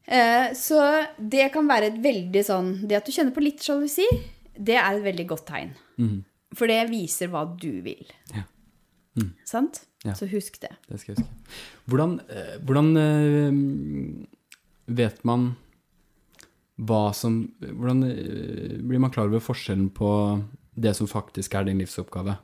Eh, 0.07 0.53
så 0.55 0.79
det 1.19 1.49
kan 1.51 1.67
være 1.67 1.89
et 1.91 1.97
veldig 1.99 2.41
sånn 2.47 2.69
Det 2.87 2.95
at 2.95 3.03
du 3.05 3.11
kjenner 3.11 3.33
på 3.35 3.41
litt 3.43 3.59
sjalusi, 3.59 4.05
det 4.55 4.77
er 4.79 4.95
et 4.95 5.03
veldig 5.03 5.25
godt 5.27 5.45
tegn. 5.49 5.73
For 6.55 6.69
det 6.71 6.85
viser 6.91 7.27
hva 7.33 7.43
du 7.59 7.81
vil. 7.83 8.05
Ja. 8.35 8.45
Sant? 9.49 9.81
Ja. 10.05 10.13
Så 10.15 10.27
husk 10.29 10.59
det. 10.61 10.69
Det 10.87 10.99
skal 11.01 11.15
jeg 11.15 11.23
huske. 11.23 11.55
Hvordan, 11.89 12.11
eh, 12.29 12.57
hvordan 12.63 12.89
eh, 13.01 14.27
vet 14.93 15.23
man 15.25 15.55
hva 16.77 17.07
som 17.17 17.39
Hvordan 17.63 18.03
eh, 18.05 18.75
blir 18.85 19.01
man 19.01 19.09
klar 19.11 19.25
over 19.31 19.41
forskjellen 19.41 19.89
på 19.97 20.11
det 20.77 20.93
som 20.93 21.09
faktisk 21.09 21.55
er 21.57 21.65
din 21.65 21.79
livsoppgave, 21.81 22.35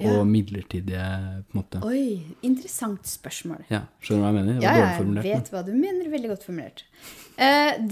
Ja. 0.00 0.08
og 0.16 0.24
midlertidige 0.26 1.04
på 1.50 1.52
en 1.52 1.60
måte? 1.60 1.82
Oi, 1.84 2.22
interessant 2.48 3.04
spørsmål. 3.04 3.66
Ja, 3.68 3.82
Skjønner 4.00 4.22
du 4.22 4.24
hva 4.24 4.30
jeg 4.32 4.38
mener? 4.38 4.62
Ja, 4.64 4.72
jeg 4.72 5.26
vet 5.26 5.50
hva 5.52 5.60
du 5.66 5.74
mener. 5.76 6.08
Veldig 6.08 6.30
godt 6.32 6.46
formulert. 6.48 6.84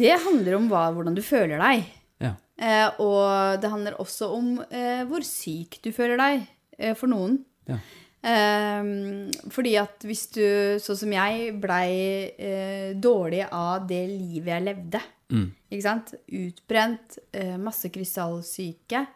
Det 0.01 0.15
handler 0.25 0.57
om 0.57 0.71
hva, 0.73 0.87
hvordan 0.97 1.15
du 1.15 1.21
føler 1.21 1.61
deg. 1.61 1.85
Ja. 2.21 2.35
Eh, 2.61 2.91
og 3.01 3.61
det 3.63 3.71
handler 3.73 3.97
også 4.03 4.29
om 4.37 4.51
eh, 4.71 5.05
hvor 5.09 5.25
syk 5.25 5.79
du 5.83 5.91
føler 5.97 6.21
deg, 6.21 6.43
eh, 6.79 6.95
for 6.95 7.09
noen. 7.09 7.39
Ja. 7.71 7.79
Eh, 8.21 9.31
fordi 9.49 9.73
at 9.81 10.05
hvis 10.05 10.27
du, 10.35 10.43
sånn 10.85 10.99
som 11.01 11.15
jeg, 11.17 11.55
blei 11.63 11.89
eh, 12.37 12.91
dårlig 13.01 13.47
av 13.49 13.87
det 13.89 14.03
livet 14.13 14.55
jeg 14.57 14.69
levde, 14.69 15.01
Mm. 15.31 15.45
ikke 15.71 15.85
sant? 15.85 16.09
Utbrent, 16.35 17.19
eh, 17.39 17.53
masse 17.57 17.87
krystallsyke, 17.95 19.07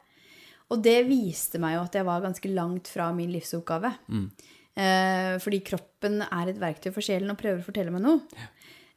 Og 0.70 0.80
det 0.80 1.00
viste 1.08 1.58
meg 1.60 1.74
jo 1.74 1.80
at 1.82 1.92
jeg 1.98 2.06
var 2.06 2.22
ganske 2.22 2.48
langt 2.54 2.86
fra 2.88 3.08
min 3.12 3.32
livsoppgave. 3.34 3.90
Eh, 4.76 5.34
fordi 5.42 5.58
kroppen 5.66 6.22
er 6.22 6.48
et 6.50 6.58
verktøy 6.62 6.92
for 6.94 7.02
sjelen 7.04 7.30
og 7.30 7.36
prøver 7.38 7.60
å 7.60 7.66
fortelle 7.66 7.92
meg 7.92 8.02
noe. 8.02 8.22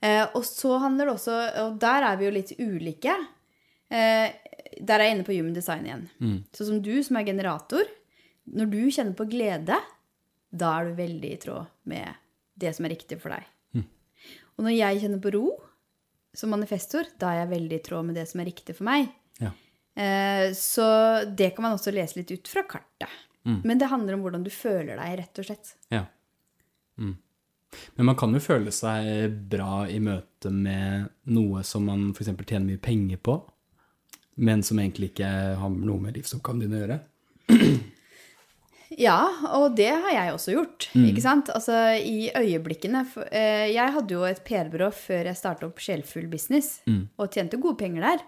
Eh, 0.01 0.27
og 0.33 0.43
så 0.45 0.77
handler 0.79 1.09
det 1.09 1.15
også 1.15 1.35
Og 1.65 1.79
der 1.81 2.03
er 2.05 2.17
vi 2.17 2.25
jo 2.25 2.31
litt 2.31 2.53
ulike. 2.59 3.15
Eh, 3.89 4.33
der 4.83 4.99
er 4.99 5.07
jeg 5.07 5.15
inne 5.17 5.25
på 5.27 5.33
human 5.37 5.53
design 5.55 5.85
igjen. 5.87 6.07
Sånn 6.53 6.67
som 6.73 6.81
du 6.85 6.93
som 7.03 7.17
er 7.19 7.27
generator. 7.27 7.87
Når 8.47 8.69
du 8.71 8.81
kjenner 8.93 9.15
på 9.17 9.25
glede, 9.31 9.77
da 10.51 10.73
er 10.79 10.89
du 10.91 10.97
veldig 11.01 11.31
i 11.33 11.39
tråd 11.41 11.67
med 11.91 12.13
det 12.57 12.73
som 12.75 12.85
er 12.87 12.93
riktig 12.95 13.19
for 13.21 13.33
deg. 13.35 13.45
Og 14.57 14.65
når 14.65 14.73
jeg 14.73 15.01
kjenner 15.03 15.19
på 15.21 15.31
ro 15.35 15.45
som 16.37 16.49
manifestor, 16.49 17.05
da 17.21 17.29
er 17.33 17.39
jeg 17.43 17.51
veldig 17.51 17.77
i 17.77 17.83
tråd 17.85 18.05
med 18.07 18.15
det 18.17 18.23
som 18.29 18.39
er 18.41 18.47
riktig 18.49 18.73
for 18.77 18.87
meg. 18.87 19.07
Ja. 19.41 19.51
Eh, 19.97 20.51
Så 20.57 20.85
det 21.37 21.51
kan 21.55 21.63
man 21.67 21.75
også 21.77 21.93
lese 21.93 22.17
litt 22.19 22.31
ut 22.33 22.47
fra 22.49 22.63
kartet. 22.69 23.09
Men 23.63 23.77
det 23.79 23.87
handler 23.87 24.17
om 24.17 24.25
hvordan 24.25 24.43
du 24.43 24.49
føler 24.51 24.97
deg, 24.99 25.13
rett 25.21 25.39
og 25.39 25.45
slett. 25.47 25.69
Ja. 25.93 26.01
Mm. 26.99 27.13
Men 27.95 28.05
man 28.09 28.15
kan 28.19 28.33
jo 28.35 28.41
føle 28.43 28.71
seg 28.75 29.31
bra 29.51 29.85
i 29.87 29.99
møte 30.03 30.49
med 30.51 31.05
noe 31.31 31.61
som 31.63 31.85
man 31.87 32.09
f.eks. 32.11 32.27
tjener 32.43 32.65
mye 32.65 32.81
penger 32.83 33.21
på, 33.23 33.37
men 34.37 34.63
som 34.63 34.79
egentlig 34.79 35.11
ikke 35.13 35.29
har 35.59 35.69
noe 35.69 35.99
med 35.99 36.17
livsoppgaven 36.17 36.59
din 36.65 36.73
å 36.77 36.81
gjøre. 36.83 36.99
Ja, 38.97 39.17
og 39.57 39.73
det 39.75 39.89
har 39.91 40.13
jeg 40.13 40.31
også 40.33 40.53
gjort. 40.55 40.85
ikke 40.95 41.21
sant? 41.21 41.49
Altså, 41.53 41.75
I 41.99 42.29
øyeblikkene 42.31 43.01
eh, 43.35 43.67
Jeg 43.73 43.91
hadde 43.93 44.13
jo 44.15 44.23
et 44.25 44.39
PR-byrå 44.47 44.87
før 44.95 45.27
jeg 45.27 45.35
starta 45.37 45.67
opp 45.67 45.81
Sjelfull 45.83 46.29
Business, 46.31 46.79
og 47.19 47.29
tjente 47.35 47.59
gode 47.59 47.77
penger 47.81 48.05
der. 48.07 48.23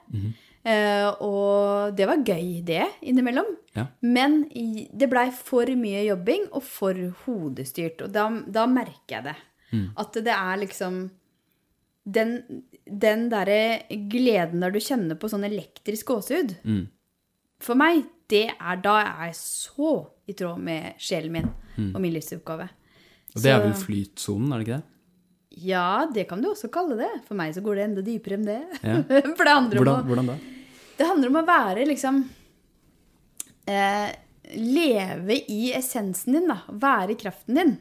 Eh, 0.67 1.07
og 1.23 1.95
det 1.95 2.05
var 2.09 2.19
gøy, 2.27 2.59
det, 2.67 2.83
innimellom. 3.07 3.47
Ja. 3.77 3.85
Men 4.03 4.41
i- 4.51 4.89
det 4.91 5.07
blei 5.09 5.29
for 5.31 5.65
mye 5.79 6.03
jobbing 6.09 6.49
og 6.51 6.63
for 6.67 6.93
hodestyrt. 7.23 8.01
Og 8.03 8.11
da, 8.11 8.27
da 8.45 8.65
merker 8.67 9.15
jeg 9.15 9.23
det. 9.29 9.37
At 9.97 10.13
det 10.13 10.33
er 10.35 10.57
liksom 10.65 11.09
Den, 12.09 12.63
den 12.89 13.27
derre 13.31 13.83
gleden 14.11 14.63
der 14.63 14.73
du 14.73 14.79
kjenner 14.81 15.17
på 15.19 15.29
sånn 15.31 15.45
elektrisk 15.47 16.09
gåsehud 16.11 16.55
For 17.63 17.75
meg, 17.79 18.05
det 18.31 18.47
er 18.55 18.79
da 18.83 18.99
jeg 19.01 19.29
er 19.29 19.33
så 19.37 19.93
i 20.29 20.35
tråd 20.37 20.61
med 20.63 20.93
sjelen 21.01 21.33
min 21.33 21.49
og 21.95 21.99
min 22.03 22.13
livsoppgave. 22.13 22.69
Og 23.35 23.43
det 23.43 23.51
er 23.51 23.61
vel 23.63 23.75
flytsonen, 23.77 24.51
er 24.53 24.59
det 24.61 24.65
ikke 24.67 24.77
det? 24.79 24.85
Ja, 25.59 26.05
det 26.13 26.27
kan 26.29 26.41
du 26.41 26.49
også 26.51 26.69
kalle 26.71 26.95
det. 26.99 27.09
For 27.27 27.35
meg 27.39 27.53
så 27.55 27.61
går 27.65 27.75
det 27.79 27.85
enda 27.87 28.03
dypere 28.05 28.37
enn 28.37 28.47
det. 28.47 28.59
Ja. 28.83 28.97
For 29.37 29.43
det 29.43 29.53
handler, 29.53 29.79
Hvordan, 29.81 29.93
om 29.93 30.01
å, 30.03 30.07
hvordan 30.07 30.31
da? 30.31 30.35
det 30.99 31.07
handler 31.09 31.31
om 31.31 31.39
å 31.39 31.45
være 31.47 31.85
liksom 31.89 32.19
eh, 33.69 34.09
Leve 34.59 35.35
i 35.51 35.71
essensen 35.77 36.37
din, 36.37 36.47
da. 36.49 36.61
Være 36.69 37.13
i 37.13 37.19
kraften 37.19 37.59
din. 37.59 37.73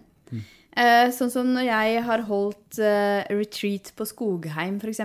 Eh, 0.76 1.08
sånn 1.14 1.30
som 1.32 1.48
når 1.54 1.64
jeg 1.66 2.02
har 2.06 2.22
holdt 2.28 2.78
eh, 2.78 3.24
retreat 3.34 3.92
på 3.98 4.06
Skogheim, 4.06 4.78
f.eks. 4.82 5.00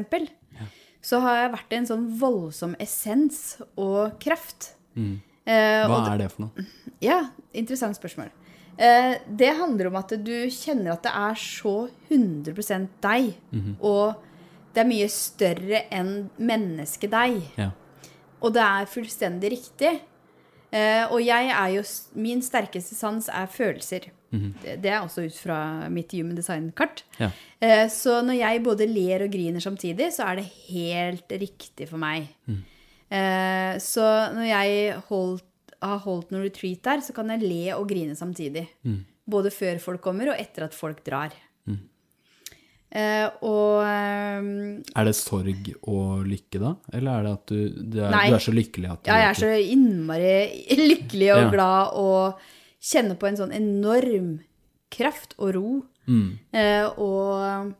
Så 1.03 1.19
har 1.19 1.35
jeg 1.41 1.51
vært 1.55 1.73
i 1.73 1.77
en 1.81 1.87
sånn 1.89 2.03
voldsom 2.19 2.75
essens 2.79 3.57
og 3.75 4.15
kraft. 4.23 4.73
Eh, 4.95 5.81
og 5.83 5.89
Hva 5.91 6.13
er 6.13 6.21
det 6.21 6.29
for 6.31 6.45
noe? 6.45 6.65
ja, 7.03 7.17
interessant 7.51 7.97
spørsmål. 7.97 8.29
Eh, 8.77 9.17
det 9.27 9.51
handler 9.59 9.89
om 9.91 9.97
at 9.99 10.13
du 10.23 10.31
kjenner 10.53 10.93
at 10.95 11.03
det 11.03 11.11
er 11.11 11.35
så 11.41 11.73
100% 12.09 12.87
deg, 13.03 13.33
og 13.83 14.15
det 14.73 14.81
er 14.81 14.89
mye 14.89 15.09
større 15.11 15.83
enn 15.93 16.13
mennesket 16.39 17.11
deg. 17.13 17.41
Ja. 17.59 17.69
Og 18.41 18.55
det 18.55 18.63
er 18.63 18.89
fullstendig 18.89 19.51
riktig. 19.53 19.91
Eh, 20.73 21.03
og 21.11 21.19
jeg 21.21 21.51
er 21.53 21.69
jo 21.75 21.83
Min 22.17 22.41
sterkeste 22.41 22.95
sans 22.97 23.27
er 23.29 23.45
følelser. 23.47 24.07
Det, 24.33 24.75
det 24.81 24.89
er 24.91 24.99
også 25.03 25.23
ut 25.27 25.37
fra 25.37 25.57
mitt 25.93 26.11
human 26.17 26.35
design-kart. 26.37 27.03
Ja. 27.19 27.29
Eh, 27.61 27.85
så 27.93 28.19
når 28.25 28.39
jeg 28.39 28.63
både 28.65 28.87
ler 28.89 29.25
og 29.27 29.31
griner 29.35 29.61
samtidig, 29.63 30.09
så 30.15 30.25
er 30.31 30.41
det 30.41 30.47
helt 30.71 31.31
riktig 31.43 31.87
for 31.91 32.01
meg. 32.01 32.27
Eh, 33.13 33.73
så 33.83 34.07
når 34.33 34.47
jeg 34.49 34.99
holdt, 35.09 35.45
har 35.83 35.99
holdt 36.05 36.31
noen 36.33 36.45
retreat 36.47 36.81
der, 36.87 37.01
så 37.05 37.13
kan 37.15 37.29
jeg 37.35 37.43
le 37.45 37.63
og 37.77 37.87
grine 37.89 38.15
samtidig. 38.17 38.67
Både 39.29 39.51
før 39.53 39.77
folk 39.79 40.01
kommer, 40.03 40.33
og 40.33 40.39
etter 40.41 40.65
at 40.67 40.75
folk 40.75 41.03
drar. 41.05 41.35
Uh, 42.93 43.25
og 43.41 43.79
um, 43.81 44.49
Er 44.93 45.07
det 45.07 45.15
sorg 45.17 45.69
og 45.89 46.27
lykke 46.29 46.59
da? 46.61 46.75
Eller 46.93 47.15
er 47.15 47.23
det 47.25 47.31
at 47.33 47.49
du, 47.49 47.61
du, 47.89 47.95
er, 48.05 48.11
du 48.29 48.35
er 48.37 48.43
så 48.45 48.53
lykkelig 48.53 48.91
at 48.91 48.99
du 49.01 49.09
Ja, 49.09 49.15
jeg 49.17 49.29
er 49.31 49.39
så 49.39 49.49
innmari 49.73 50.35
lykkelig 50.91 51.31
og 51.33 51.41
Ja. 51.41 51.47
glad 51.55 51.97
og 51.97 52.43
kjenner 52.83 53.19
på 53.19 53.29
en 53.29 53.39
sånn 53.39 53.53
enorm 53.55 54.33
kraft 54.93 55.37
og 55.39 55.53
ro. 55.55 55.69
Mm. 56.05 56.35
Eh, 56.51 56.85
og 56.99 57.71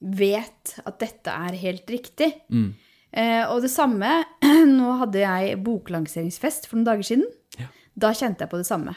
vet 0.00 0.76
at 0.80 0.96
dette 1.02 1.34
er 1.34 1.58
helt 1.60 1.92
riktig. 1.92 2.32
Mm. 2.48 2.72
Eh, 3.12 3.44
og 3.50 3.60
det 3.64 3.72
samme 3.72 4.22
Nå 4.70 4.92
hadde 5.00 5.18
jeg 5.18 5.58
boklanseringsfest 5.66 6.68
for 6.70 6.78
noen 6.78 6.88
dager 6.88 7.08
siden. 7.10 7.26
Ja. 7.58 7.68
Da 7.98 8.12
kjente 8.16 8.46
jeg 8.46 8.52
på 8.52 8.60
det 8.60 8.68
samme. 8.70 8.94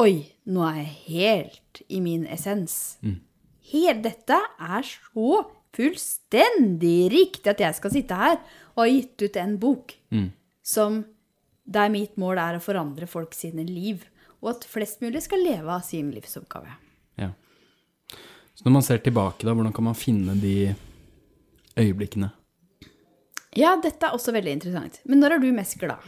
Oi, 0.00 0.24
nå 0.48 0.62
er 0.64 0.78
jeg 0.78 0.92
helt 1.10 1.82
i 1.92 1.98
min 2.00 2.22
essens. 2.24 2.96
Helt 3.68 4.00
dette 4.06 4.38
er 4.56 4.86
så 4.86 5.42
fullstendig 5.76 7.10
riktig 7.12 7.52
at 7.52 7.60
jeg 7.60 7.76
skal 7.76 7.92
sitte 7.92 8.16
her 8.16 8.38
og 8.72 8.80
ha 8.80 8.86
gitt 8.88 9.26
ut 9.26 9.36
en 9.42 9.58
bok 9.60 9.92
som 10.64 11.02
der 11.64 11.92
mitt 11.92 12.16
mål 12.20 12.40
er 12.40 12.56
å 12.56 12.64
forandre 12.64 13.08
folk 13.08 13.36
sine 13.36 13.64
liv, 13.68 14.04
og 14.44 14.50
at 14.52 14.64
flest 14.68 15.00
mulig 15.00 15.22
skal 15.24 15.40
leve 15.40 15.72
av 15.72 15.80
sin 15.86 16.10
livsoppgave. 16.14 16.68
Ja. 17.20 17.30
Så 18.54 18.66
når 18.68 18.74
man 18.76 18.84
ser 18.86 19.00
tilbake, 19.02 19.42
da, 19.48 19.54
hvordan 19.56 19.72
kan 19.74 19.86
man 19.88 19.96
finne 19.98 20.36
de 20.38 20.74
øyeblikkene? 21.80 22.28
Ja, 23.56 23.72
dette 23.82 24.06
er 24.08 24.14
også 24.16 24.34
veldig 24.34 24.52
interessant. 24.58 25.00
Men 25.08 25.20
når 25.22 25.36
er 25.36 25.42
du 25.42 25.48
mest 25.54 25.78
glad? 25.80 26.02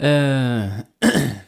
Eh, 0.00 0.78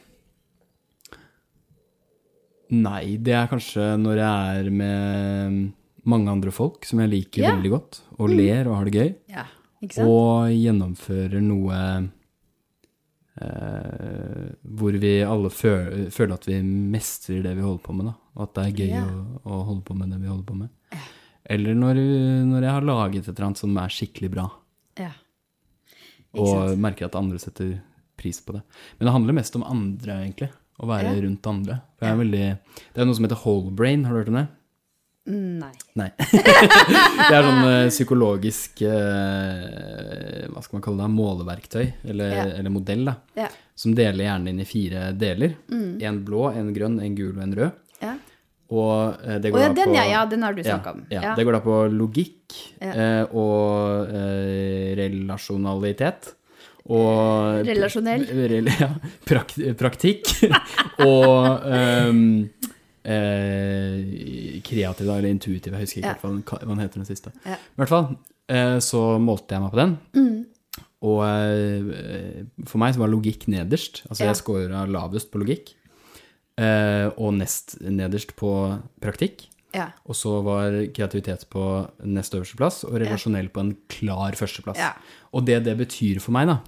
nei, 2.86 3.04
det 3.22 3.34
er 3.36 3.50
kanskje 3.50 3.92
når 4.00 4.20
jeg 4.22 4.62
er 4.64 4.70
med 4.74 5.60
mange 6.10 6.32
andre 6.32 6.52
folk 6.54 6.86
som 6.88 7.02
jeg 7.02 7.12
liker 7.12 7.42
Ja. 7.44 7.50
Mm. 7.52 7.60
veldig 7.60 7.72
godt, 7.74 8.00
og 8.18 8.30
ler 8.32 8.68
og 8.70 8.76
har 8.78 8.84
det 8.88 8.94
gøy, 8.96 9.10
Ja, 9.34 9.44
og 10.04 10.50
gjennomfører 10.52 11.40
noe 11.44 11.76
eh, 13.46 14.44
hvor 14.80 14.98
vi 15.02 15.14
alle 15.26 15.50
føler, 15.52 16.10
føler 16.14 16.36
at 16.36 16.48
vi 16.48 16.60
mestrer 16.64 17.42
det 17.46 17.56
vi 17.58 17.66
holder 17.66 17.84
på 17.84 17.96
med, 17.96 18.10
da. 18.10 18.14
Og 18.36 18.46
at 18.46 18.54
det 18.56 18.66
er 18.66 18.78
gøy 18.84 18.94
yeah. 18.94 19.10
å, 19.10 19.40
å 19.56 19.62
holde 19.70 19.84
på 19.88 19.96
med 19.98 20.12
det 20.14 20.20
vi 20.22 20.30
holder 20.30 20.46
på 20.48 20.58
med. 20.62 21.02
Eller 21.50 21.74
når, 21.74 21.98
når 22.46 22.66
jeg 22.66 22.74
har 22.76 22.86
laget 22.86 23.24
et 23.24 23.32
eller 23.32 23.48
annet 23.48 23.62
som 23.62 23.78
er 23.80 23.94
skikkelig 23.94 24.34
bra, 24.36 24.48
Yeah. 25.00 25.16
Og 26.36 26.50
sant? 26.50 26.80
merker 26.82 27.08
at 27.08 27.18
andre 27.18 27.40
setter 27.42 27.78
pris 28.20 28.40
på 28.44 28.54
det. 28.56 28.62
Men 28.98 29.08
det 29.08 29.14
handler 29.16 29.36
mest 29.38 29.56
om 29.58 29.66
andre, 29.66 30.20
egentlig. 30.26 30.50
Å 30.80 30.88
være 30.88 31.12
yeah. 31.14 31.22
rundt 31.24 31.48
andre. 31.50 31.80
For 31.96 32.06
jeg 32.06 32.16
er 32.16 32.20
veldig, 32.20 32.46
det 32.94 33.02
er 33.02 33.08
noe 33.08 33.18
som 33.18 33.26
heter 33.26 33.42
whole 33.42 33.72
brain, 33.76 34.04
har 34.06 34.14
du 34.14 34.20
hørt 34.20 34.32
om 34.32 34.38
det? 34.40 34.46
Nei. 35.30 35.72
Nei. 36.00 36.08
det 36.32 37.34
er 37.36 37.44
sånn 37.44 37.66
eh, 37.68 37.90
psykologisk 37.92 38.80
eh, 38.88 40.46
Hva 40.48 40.62
skal 40.64 40.78
man 40.78 40.84
kalle 40.86 41.04
det? 41.04 41.10
Måleverktøy, 41.12 41.84
eller, 42.08 42.32
Ja. 42.34 42.46
eller 42.56 42.72
modell, 42.72 43.04
da. 43.10 43.14
Ja. 43.36 43.50
Som 43.78 43.94
deler 43.96 44.24
hjernen 44.24 44.54
inn 44.54 44.64
i 44.64 44.68
fire 44.68 45.10
deler. 45.16 45.54
Mm. 45.68 46.00
En 46.08 46.24
blå, 46.24 46.48
en 46.56 46.72
grønn, 46.76 46.98
en 47.04 47.14
gul 47.18 47.34
og 47.36 47.44
en 47.44 47.54
rød. 47.60 47.78
Ja. 48.00 48.16
Og 48.70 49.22
eh, 49.26 49.38
det 49.42 49.52
går 49.52 49.58
oh, 49.58 49.62
ja, 49.62 49.68
da 49.68 49.78
den 49.80 49.92
på 49.92 49.96
ja, 49.98 50.04
ja, 50.08 50.24
den 50.30 50.44
har 50.46 50.56
du 50.56 50.62
snakka 50.64 50.96
om. 50.96 51.06
ja. 51.10 51.34
Det 51.36 51.46
går 51.46 51.56
da 51.58 51.62
på 51.64 51.78
logikk 51.92 52.58
eh, 52.80 53.24
og 53.36 54.12
eh, 54.14 54.92
relasjonalitet. 55.00 56.34
Og 56.90 57.66
Relasjonell. 57.66 58.24
Rel 58.54 58.70
ja, 58.72 58.88
prakt, 59.28 59.58
praktikk. 59.78 60.30
og 61.10 61.66
ehm, 61.68 62.22
eh, 63.04 64.60
kreativ, 64.66 65.08
eller 65.08 65.28
intuitiv. 65.30 65.72
Jeg 65.72 65.80
husker 65.86 66.00
ikke 66.02 66.14
Ja. 66.14 66.20
hva 66.22 66.30
den, 66.30 66.42
hva 66.42 66.58
den 66.68 66.78
heter 66.84 67.00
den 67.02 67.08
siste. 67.08 67.32
Ja. 67.46 67.54
I 67.56 67.76
hvert 67.80 67.88
fall 67.92 68.16
eh, 68.48 68.78
så 68.82 69.18
målte 69.22 69.54
jeg 69.56 69.62
meg 69.62 69.70
på 69.74 69.80
den. 69.80 69.98
Mm. 70.14 70.46
Og 71.02 71.20
eh, 71.24 72.44
for 72.68 72.78
meg 72.82 72.94
så 72.94 73.00
var 73.04 73.08
logikk 73.12 73.46
nederst. 73.48 74.02
Altså 74.08 74.24
Ja. 74.24 74.32
jeg 74.32 74.36
scora 74.42 74.86
lavest 74.90 75.30
på 75.32 75.40
logikk. 75.42 75.74
Eh, 76.60 77.08
og 77.16 77.34
nest 77.38 77.78
nederst 77.80 78.34
på 78.36 78.50
praktikk. 79.00 79.46
Ja. 79.72 79.92
Og 80.04 80.14
så 80.18 80.42
var 80.42 80.72
kreativitet 80.92 81.46
på 81.48 81.62
nest 82.04 82.34
øverste 82.34 82.56
plass, 82.58 82.82
og 82.84 82.98
relasjonell 83.00 83.48
på 83.54 83.60
en 83.62 83.76
klar 83.88 84.32
førsteplass. 84.34 84.80
Og 85.32 85.44
det 85.46 85.62
det 85.64 85.76
betyr 85.78 86.18
for 86.20 86.32
meg, 86.32 86.48
da, 86.50 86.58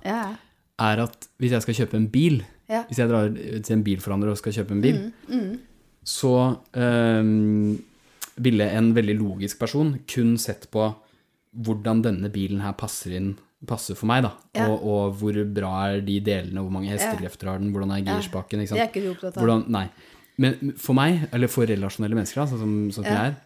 er 0.78 1.02
at 1.02 1.26
hvis 1.42 1.50
jeg 1.50 1.62
skal 1.62 1.74
kjøpe 1.74 1.96
en 1.98 2.06
bil, 2.08 2.44
hvis 2.68 2.98
jeg 3.02 3.08
drar 3.10 3.28
til 3.34 3.74
en 3.76 3.82
bilforhandler 3.84 4.30
og 4.30 4.38
skal 4.38 4.52
kjøpe 4.52 4.70
en 4.72 4.80
bil, 4.80 5.12
Mm, 5.28 5.58
så 6.02 6.34
øhm, 6.74 7.78
ville 8.42 8.66
en 8.74 8.90
veldig 8.96 9.16
logisk 9.20 9.60
person 9.60 9.94
kun 10.08 10.34
sett 10.40 10.68
på 10.72 10.88
hvordan 11.52 12.00
denne 12.04 12.30
bilen 12.32 12.62
her 12.64 12.74
passer 12.78 13.16
inn 13.18 13.34
passer 13.68 13.94
for 13.94 14.10
meg, 14.10 14.24
da. 14.26 14.32
Ja. 14.58 14.66
Og, 14.72 14.82
og 14.82 15.20
hvor 15.20 15.36
bra 15.54 15.72
er 15.92 16.00
de 16.02 16.18
delene, 16.24 16.64
hvor 16.64 16.72
mange 16.74 16.90
hestekrefter 16.90 17.52
har 17.52 17.62
den, 17.62 17.70
hvordan 17.74 17.92
er 17.94 18.04
girspaken, 18.08 18.64
ikke 18.64 18.74
Det 18.74 18.80
er 18.80 18.88
sant. 18.88 18.96
ikke 18.96 19.04
du 19.04 19.10
opptatt 19.12 19.36
av. 19.36 19.44
Hvordan, 19.44 19.64
nei. 19.70 19.84
Men 20.42 20.72
for 20.80 20.98
meg, 20.98 21.26
eller 21.30 21.50
for 21.52 21.70
relasjonelle 21.70 22.18
mennesker, 22.18 22.42
da, 22.42 22.48
sånn 22.50 22.62
som, 22.62 22.76
sånn 22.96 23.06
jeg 23.06 23.30
er, 23.30 23.36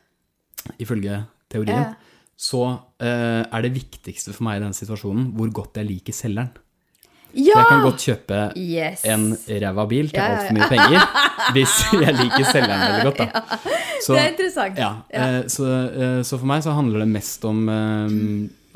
ifølge 0.82 1.18
teorien, 1.52 1.92
så 2.36 2.62
eh, 3.00 3.42
er 3.44 3.64
det 3.64 3.72
viktigste 3.74 4.34
for 4.36 4.46
meg 4.48 4.58
i 4.58 4.64
denne 4.64 4.76
situasjonen 4.76 5.30
hvor 5.36 5.52
godt 5.60 5.80
jeg 5.80 5.88
liker 5.90 6.16
selgeren. 6.16 6.52
Ja! 7.34 7.56
Jeg 7.58 7.66
kan 7.68 7.82
godt 7.84 8.04
kjøpe 8.06 8.38
Yes. 8.56 9.02
en 9.04 9.26
ræva 9.48 9.84
bil 9.90 10.08
til 10.10 10.20
Ja, 10.20 10.26
ja, 10.28 10.36
altfor 10.38 10.56
mye 10.56 10.68
penger 10.70 11.00
hvis 11.56 11.74
jeg 11.92 12.14
liker 12.20 12.46
selgeren 12.48 12.84
veldig 12.86 13.04
godt, 13.10 13.18
da. 13.18 13.42
Så, 14.00 14.14
det 14.14 14.22
er 14.22 14.30
interessant. 14.32 14.78
ja, 14.80 14.90
eh, 15.10 15.40
så, 15.52 15.66
eh, 15.90 16.20
så 16.24 16.38
for 16.38 16.46
meg 16.48 16.62
så 16.64 16.72
handler 16.76 17.04
det 17.04 17.08
mest 17.12 17.44
om, 17.48 17.60
eh, 17.68 18.16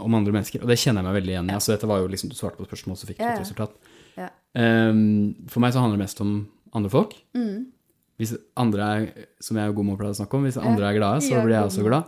om 0.04 0.14
andre 0.20 0.32
mennesker, 0.36 0.62
og 0.62 0.68
det 0.68 0.78
kjenner 0.80 1.00
jeg 1.04 1.08
meg 1.08 1.18
veldig 1.22 1.34
igjen 1.36 1.50
i. 1.50 1.56
Altså, 1.56 1.72
dette 1.74 1.88
var 1.88 2.00
jo 2.02 2.08
liksom, 2.12 2.30
Du 2.32 2.36
svarte 2.36 2.56
på 2.60 2.66
et 2.66 2.72
spørsmål, 2.72 2.96
så 3.00 3.08
fikk 3.08 3.18
du 3.20 3.26
et 3.28 3.40
resultat. 3.44 3.76
Eh, 4.20 4.92
for 5.48 5.62
meg 5.62 5.72
så 5.76 5.80
handler 5.84 5.96
det 6.00 6.04
mest 6.08 6.20
om 6.24 6.32
andre 6.74 6.90
folk. 6.92 7.14
Mm. 7.36 7.68
Hvis 8.20 8.34
andre 8.60 8.88
er, 8.92 9.06
som 9.40 9.56
jeg 9.56 9.70
og 9.72 9.78
Gomo 9.78 9.94
pleier 9.96 10.12
å 10.12 10.18
snakke 10.18 10.36
om, 10.36 10.44
hvis 10.44 10.58
andre 10.60 10.90
er 10.90 10.98
glade, 10.98 11.22
så 11.24 11.40
blir 11.40 11.56
jeg 11.56 11.70
også 11.70 11.86
glad. 11.86 12.04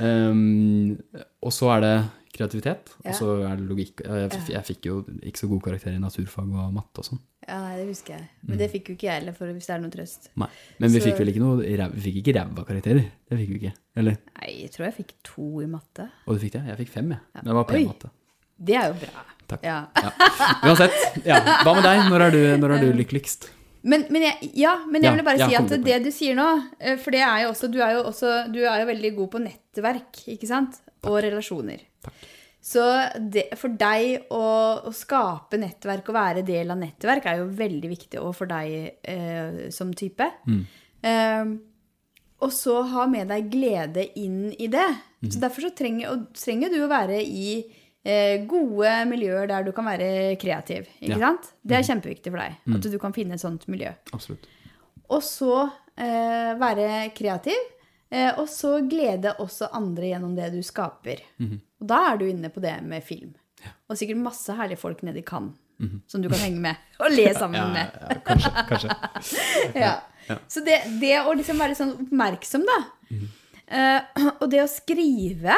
Um, 0.00 0.98
og 1.42 1.52
så 1.52 1.68
er 1.76 1.80
det 1.84 1.92
kreativitet, 2.38 2.92
Ja. 3.04 3.10
og 3.10 3.14
så 3.18 3.28
er 3.48 3.56
det 3.58 3.66
logikk. 3.68 4.02
Jeg, 4.06 4.30
jeg, 4.54 4.62
fikk 4.68 4.86
jo 4.88 5.00
ikke 5.22 5.42
så 5.42 5.48
gode 5.50 5.64
karakterer 5.66 5.96
i 5.98 6.02
naturfag 6.02 6.48
og 6.54 6.72
matte 6.74 7.02
og 7.02 7.08
sånn. 7.10 7.20
ja, 7.48 7.58
nei, 7.64 7.76
det 7.80 7.86
husker 7.90 8.14
jeg. 8.16 8.28
Men 8.46 8.58
det 8.62 8.70
fikk 8.72 8.88
jo 8.90 8.94
ikke 8.96 9.08
jeg 9.08 9.20
heller, 9.20 9.36
for 9.36 9.52
hvis 9.52 9.66
det 9.68 9.74
er 9.76 9.82
noe 9.84 9.90
trøst. 9.94 10.28
Nei. 10.36 10.48
Men 10.78 10.90
vi 10.92 11.00
Så- 11.00 11.06
fikk 11.10 11.18
vel 11.18 11.28
ikke 11.34 11.42
noe 11.44 11.90
Vi 11.94 12.00
fikk 12.08 12.16
ikke 12.22 12.34
ræva 12.38 12.64
karakterer. 12.68 13.04
Det 13.28 13.38
fikk 13.38 13.48
vi 13.54 13.58
ikke. 13.62 13.74
Eller? 13.96 14.16
Nei, 14.40 14.50
jeg 14.62 14.70
tror 14.72 14.84
jeg 14.88 14.94
fikk 15.02 15.12
to 15.24 15.60
i 15.62 15.66
matte. 15.66 16.08
Og 16.26 16.34
du 16.38 16.40
fikk 16.46 16.52
det? 16.52 16.64
Jeg 16.66 16.78
fikk 16.86 16.88
fem, 16.88 17.10
jeg. 17.10 17.20
Men 17.34 17.44
det 17.44 17.54
var 17.54 17.64
pen 17.64 17.76
Oi. 17.82 17.84
matte. 17.86 18.10
Det 18.60 18.74
er 18.74 18.88
jo 18.92 18.94
bra. 19.04 19.22
Takk. 19.48 19.62
Ja. 19.62 19.86
Ja. 19.96 20.10
Uansett. 20.66 21.24
Ja. 21.24 21.38
Hva 21.64 21.74
med 21.74 21.84
deg? 21.86 22.00
Når 22.10 22.20
er 22.26 22.30
du, 22.34 22.42
når 22.58 22.74
er 22.74 22.80
du 22.84 22.92
lykkeligst? 23.02 23.50
Men, 23.88 24.04
men 24.10 24.22
jeg, 24.26 24.50
ja, 24.58 24.72
men 24.90 25.00
jeg 25.00 25.04
Ja, 25.06 25.12
ville 25.14 25.24
bare 25.24 25.38
ja, 25.38 25.46
si 25.48 25.54
at 25.54 25.84
det 25.86 25.98
du 26.02 26.10
sier 26.10 26.34
nå 26.34 26.44
eh, 26.80 26.96
For 26.98 27.14
det 27.14 27.20
er 27.22 27.46
også 27.46 27.70
Du 27.70 27.78
er 27.80 27.94
også, 28.02 28.32
du 28.52 28.58
er 28.66 28.80
jo 28.82 28.86
veldig 28.90 29.12
god 29.16 29.30
på 29.30 29.38
nettverk, 29.44 30.18
ikke 30.34 30.48
sant? 30.50 30.80
Og 31.06 31.22
relasjoner. 31.22 31.78
Takk. 32.08 32.26
Så 32.68 32.82
det, 33.22 33.44
for 33.56 33.70
deg 33.78 34.26
å, 34.34 34.42
å 34.90 34.90
skape 34.92 35.60
nettverk 35.62 36.08
og 36.10 36.16
være 36.18 36.42
del 36.44 36.72
av 36.74 36.80
nettverk 36.80 37.28
er 37.30 37.38
jo 37.40 37.46
veldig 37.56 37.90
viktig, 37.92 38.18
og 38.20 38.34
for 38.36 38.50
deg 38.50 38.98
eh, 39.08 39.60
som 39.72 39.92
type. 39.96 40.26
Mm. 40.50 40.64
Eh, 41.06 41.52
og 42.44 42.52
så 42.54 42.80
ha 42.92 43.06
med 43.10 43.30
deg 43.30 43.46
glede 43.50 44.04
inn 44.20 44.48
i 44.58 44.68
det. 44.70 44.88
Mm. 45.22 45.30
Så 45.32 45.40
derfor 45.42 45.68
så 45.68 45.70
trenger, 45.78 46.10
og 46.12 46.26
trenger 46.38 46.74
du 46.74 46.80
å 46.84 46.90
være 46.90 47.22
i 47.22 47.48
eh, 48.04 48.42
gode 48.50 48.92
miljøer 49.10 49.48
der 49.50 49.64
du 49.66 49.72
kan 49.74 49.88
være 49.88 50.36
kreativ. 50.42 50.90
Ikke 50.98 51.14
Ja. 51.14 51.18
Mm. 51.18 51.24
sant? 51.24 51.48
Det 51.62 51.78
er 51.78 51.88
kjempeviktig 51.88 52.34
for 52.34 52.42
deg. 52.42 52.58
At 52.76 52.90
du 52.90 52.98
kan 53.02 53.14
finne 53.16 53.38
et 53.38 53.42
sånt 53.42 53.66
miljø. 53.70 53.94
Absolutt. 54.12 54.46
Og 55.08 55.22
så 55.24 55.54
eh, 55.96 56.52
være 56.60 57.08
kreativ. 57.16 57.58
Eh, 58.10 58.30
og 58.38 58.46
så 58.48 58.78
glede 58.88 59.34
også 59.42 59.70
andre 59.76 60.12
gjennom 60.12 60.36
det 60.36 60.52
du 60.54 60.60
skaper. 60.66 61.22
Mhm. 61.38 61.58
Og 61.78 61.88
da 61.90 62.02
er 62.10 62.20
du 62.20 62.26
inne 62.28 62.50
på 62.52 62.62
det 62.64 62.74
med 62.86 63.04
film. 63.06 63.32
Og 63.88 63.98
sikkert 63.98 64.20
masse 64.22 64.54
herlige 64.54 64.80
folk 64.80 65.02
nede 65.06 65.22
i 65.22 65.26
Cannes 65.26 65.56
som 66.06 66.22
du 66.22 66.28
kan 66.28 66.40
henge 66.42 66.60
med 66.62 66.78
og 67.02 67.12
le 67.14 67.26
sammen. 67.36 67.60
Ja, 67.60 67.66
med. 67.72 67.98
ja, 68.02 68.20
kanskje. 68.26 68.54
kanskje. 68.68 68.94
Ja. 70.28 70.38
Så 70.50 70.60
det, 70.60 70.82
det 71.00 71.14
å 71.22 71.32
liksom 71.32 71.60
være 71.62 71.76
sånn 71.78 71.94
oppmerksom, 72.02 72.64
da. 72.68 72.78
Mhm. 73.08 73.28
uh, 73.72 74.26
og 74.42 74.50
det 74.52 74.60
å 74.60 74.68
skrive, 74.68 75.54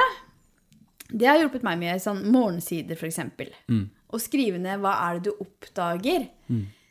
det 1.10 1.26
har 1.26 1.40
hjulpet 1.40 1.64
meg 1.66 1.80
mye. 1.80 1.96
Sånn 2.02 2.20
morgensider, 2.30 2.94
f.eks. 2.94 3.18
Mm. 3.66 3.88
Å 3.90 4.20
skrive 4.22 4.60
ned 4.62 4.78
hva 4.84 4.92
er 5.08 5.18
det 5.18 5.32
du 5.32 5.42
oppdager. 5.42 6.28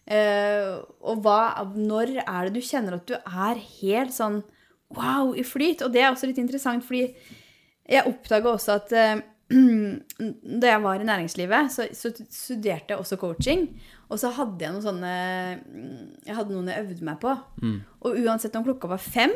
Eh, 0.10 0.74
og 1.06 1.22
hva, 1.24 1.62
når 1.78 2.18
er 2.24 2.48
det 2.50 2.58
du 2.58 2.66
kjenner 2.66 2.98
at 2.98 3.08
du 3.08 3.14
er 3.16 3.60
helt 3.78 4.16
sånn 4.16 4.42
wow 4.98 5.32
i 5.38 5.46
flyt? 5.46 5.86
Og 5.86 5.94
det 5.94 6.02
er 6.02 6.10
også 6.10 6.28
litt 6.28 6.42
interessant, 6.42 6.84
fordi 6.84 7.14
jeg 7.90 8.06
oppdaga 8.10 8.52
også 8.54 8.76
at 8.78 8.92
eh, 8.96 9.22
da 10.62 10.74
jeg 10.76 10.82
var 10.84 11.02
i 11.02 11.08
næringslivet, 11.08 11.72
så, 11.74 11.88
så 11.98 12.12
studerte 12.30 12.94
jeg 12.94 13.00
også 13.02 13.18
coaching. 13.18 13.64
Og 14.10 14.20
så 14.22 14.30
hadde 14.34 14.62
jeg 14.62 14.74
noen 14.74 14.84
sånne 14.86 15.14
Jeg 16.26 16.36
hadde 16.38 16.54
noen 16.54 16.70
jeg 16.70 16.84
øvde 16.86 17.06
meg 17.08 17.18
på. 17.22 17.34
Og 18.06 18.20
uansett 18.22 18.56
om 18.58 18.66
klokka 18.66 18.90
var 18.92 19.02
fem, 19.02 19.34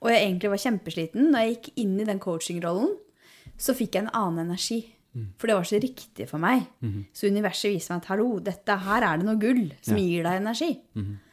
og 0.00 0.10
jeg 0.12 0.22
egentlig 0.26 0.50
var 0.52 0.60
kjempesliten, 0.62 1.30
når 1.32 1.40
jeg 1.44 1.54
gikk 1.56 1.70
inn 1.84 1.96
i 2.00 2.06
den 2.08 2.20
coachingrollen, 2.20 2.92
så 3.56 3.72
fikk 3.76 3.96
jeg 3.96 4.04
en 4.06 4.12
annen 4.16 4.46
energi. 4.50 4.82
For 5.40 5.48
det 5.48 5.56
var 5.56 5.64
så 5.64 5.78
riktig 5.80 6.26
for 6.28 6.38
meg. 6.42 6.66
Så 7.16 7.28
universet 7.32 7.72
viser 7.72 7.94
meg 7.94 8.02
at 8.02 8.08
hallo, 8.12 8.26
dette 8.44 8.76
her 8.84 9.02
er 9.08 9.16
det 9.22 9.24
noe 9.28 9.40
gull 9.40 9.70
som 9.80 9.96
gir 10.04 10.26
deg 10.28 10.42
energi. 10.42 10.74
Eh, 11.00 11.25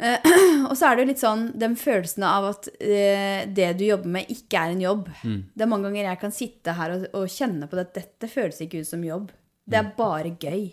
og 0.70 0.74
så 0.78 0.86
er 0.90 0.96
det 0.96 1.02
jo 1.04 1.08
litt 1.10 1.20
sånn 1.22 1.42
den 1.60 1.74
følelsen 1.76 2.24
av 2.24 2.46
at 2.54 2.68
eh, 2.80 3.42
det 3.52 3.70
du 3.80 3.84
jobber 3.84 4.08
med, 4.14 4.30
ikke 4.32 4.62
er 4.62 4.72
en 4.74 4.80
jobb. 4.84 5.10
Det 5.22 5.64
er 5.66 5.68
mange 5.70 5.88
ganger 5.90 6.08
jeg 6.08 6.20
kan 6.22 6.32
sitte 6.32 6.72
her 6.78 6.94
og, 6.96 7.04
og 7.18 7.26
kjenne 7.28 7.68
på 7.68 7.78
at 7.82 7.92
dette 7.98 8.30
føles 8.32 8.60
ikke 8.64 8.80
ut 8.80 8.88
som 8.88 9.04
jobb. 9.04 9.30
Det 9.70 9.78
er 9.78 9.90
bare 9.98 10.32
gøy. 10.40 10.64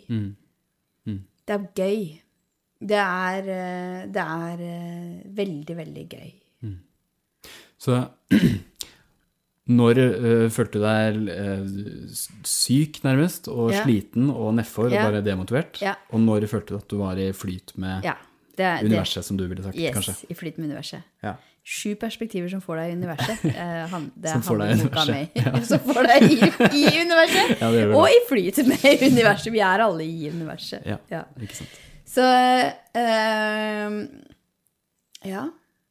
Det 1.48 1.54
er 1.56 1.66
gøy. 1.76 2.00
Det 2.88 2.98
er, 3.02 3.46
eh, 3.52 4.02
det 4.14 4.22
er 4.24 4.60
eh, 4.64 5.22
veldig, 5.38 5.76
veldig 5.82 6.06
gøy. 6.12 6.28
Så 7.78 7.94
når 9.78 9.98
øh, 10.02 10.46
følte 10.50 10.78
du 10.80 10.84
deg 10.84 11.28
øh, 11.30 11.66
syk, 12.48 13.02
nærmest, 13.04 13.48
og 13.52 13.70
Ja. 13.72 13.84
sliten 13.84 14.30
og 14.32 14.54
nedfor 14.56 14.88
Ja. 14.90 15.04
og 15.06 15.12
bare 15.12 15.22
demotivert? 15.24 15.80
Ja. 15.82 15.94
Og 16.10 16.20
når 16.20 16.46
følte 16.48 16.74
du 16.74 16.76
at 16.80 16.88
du 16.90 16.96
var 16.98 17.16
i 17.20 17.30
flyt 17.32 17.76
med. 17.76 18.02
Det 18.58 18.66
er, 18.66 18.82
universet, 18.84 19.24
som 19.26 19.38
du 19.38 19.44
ville 19.46 19.62
sagt, 19.62 19.78
yes, 19.78 19.94
kanskje? 19.94 20.14
i 20.30 20.36
flyt 20.36 20.58
med 20.58 20.68
universet. 20.72 21.04
Ja. 21.24 21.36
Sju 21.68 21.92
perspektiver 22.00 22.48
som 22.50 22.62
får 22.64 22.80
deg 22.80 22.90
i 22.90 22.96
universet. 22.98 23.42
Eh, 23.62 23.82
han, 23.92 24.06
det 24.16 24.32
Som 24.32 24.44
får 24.46 24.62
deg 24.62 24.70
i 24.70 24.78
universet. 24.80 25.36
mi. 25.36 25.64
Som 25.70 25.84
får 25.84 26.08
deg 26.08 26.26
i, 26.26 26.38
i 26.80 26.84
universet. 27.04 27.52
Ja, 27.60 27.68
og 27.98 28.08
i 28.10 28.18
flyt 28.28 28.62
med 28.68 28.86
universet. 29.12 29.52
Vi 29.54 29.62
er 29.64 29.84
alle 29.84 30.06
i 30.06 30.30
universet. 30.32 30.86
Ja, 30.88 31.24
ikke 31.38 31.60
sant. 31.60 31.78
Så 32.08 32.24
eh, 32.98 34.00
Ja. 35.28 35.46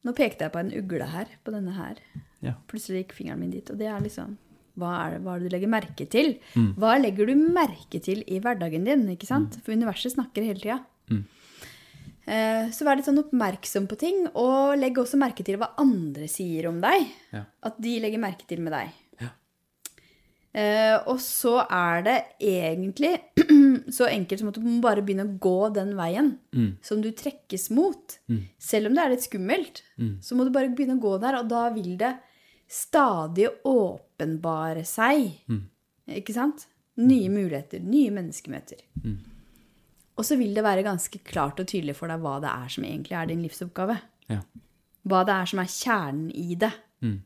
Nå 0.06 0.14
pekte 0.16 0.46
jeg 0.46 0.54
på 0.54 0.60
en 0.62 0.70
ugle 0.78 1.06
her, 1.10 1.30
på 1.44 1.52
denne 1.52 1.74
her. 1.76 1.98
Ja. 2.44 2.54
Plutselig 2.70 3.02
gikk 3.04 3.16
fingeren 3.18 3.40
min 3.42 3.50
dit. 3.52 3.70
Og 3.72 3.80
det 3.80 3.88
er 3.90 3.98
liksom 4.04 4.36
hva 4.78 4.92
er, 5.02 5.16
det, 5.16 5.24
hva 5.24 5.34
er 5.34 5.40
det 5.42 5.48
du 5.48 5.54
legger 5.56 5.70
merke 5.72 6.04
til? 6.10 6.28
Mm. 6.54 6.68
Hva 6.78 6.92
legger 7.00 7.26
du 7.26 7.34
merke 7.50 7.98
til 8.04 8.20
i 8.30 8.38
hverdagen 8.42 8.84
din? 8.86 9.08
ikke 9.10 9.26
sant? 9.26 9.56
For 9.66 9.74
universet 9.74 10.14
snakker 10.14 10.46
hele 10.46 10.62
tida. 10.62 10.76
Mm. 11.10 11.24
Eh, 12.28 12.68
så 12.76 12.84
vær 12.84 12.98
litt 13.00 13.06
sånn 13.08 13.22
oppmerksom 13.22 13.86
på 13.88 13.96
ting, 13.96 14.26
og 14.36 14.74
legg 14.76 14.98
også 15.00 15.16
merke 15.20 15.44
til 15.46 15.56
hva 15.60 15.70
andre 15.80 16.26
sier 16.28 16.66
om 16.68 16.80
deg. 16.82 17.06
Ja. 17.32 17.46
At 17.64 17.78
de 17.80 17.94
legger 18.04 18.20
merke 18.20 18.44
til 18.50 18.60
med 18.60 18.74
deg. 18.76 18.90
Ja. 19.22 19.30
Eh, 20.58 20.96
og 21.08 21.18
så 21.24 21.54
er 21.64 22.02
det 22.04 22.16
egentlig 22.44 23.14
så 23.96 24.08
enkelt 24.10 24.42
som 24.42 24.50
at 24.52 24.58
du 24.60 24.64
må 24.66 24.78
bare 24.84 25.04
begynne 25.06 25.24
å 25.28 25.38
gå 25.40 25.56
den 25.76 25.94
veien 25.98 26.34
Mm. 26.52 26.72
som 26.82 27.00
du 27.04 27.10
trekkes 27.14 27.68
mot. 27.70 28.18
Selv 28.58 28.88
om 28.90 28.94
det 28.96 29.02
er 29.04 29.12
litt 29.14 29.24
skummelt, 29.28 29.82
så 30.24 30.34
må 30.36 30.44
du 30.44 30.50
bare 30.54 30.68
begynne 30.74 30.96
å 30.98 31.02
gå 31.04 31.12
der, 31.22 31.36
og 31.40 31.48
da 31.52 31.68
vil 31.70 31.96
det 32.00 32.14
stadig 32.68 33.46
åpenbare 33.64 34.82
seg. 34.84 35.30
Ikke 36.08 36.34
sant? 36.36 36.66
Nye 36.98 37.28
muligheter, 37.30 37.80
nye 37.84 38.10
menneskemøter. 38.10 38.80
Og 40.18 40.26
så 40.26 40.36
vil 40.40 40.50
det 40.56 40.64
være 40.66 40.82
ganske 40.86 41.20
klart 41.24 41.60
og 41.62 41.68
tydelig 41.70 41.94
for 41.96 42.10
deg 42.10 42.20
hva 42.24 42.36
det 42.42 42.50
er 42.50 42.72
som 42.74 42.84
egentlig 42.88 43.14
er 43.14 43.28
din 43.30 43.42
livsoppgave. 43.46 43.94
Ja. 44.32 44.40
Hva 45.08 45.20
det 45.28 45.34
er 45.36 45.50
som 45.52 45.60
er 45.62 45.70
kjernen 45.70 46.30
i 46.34 46.56
det. 46.58 46.72
Mm. 47.06 47.18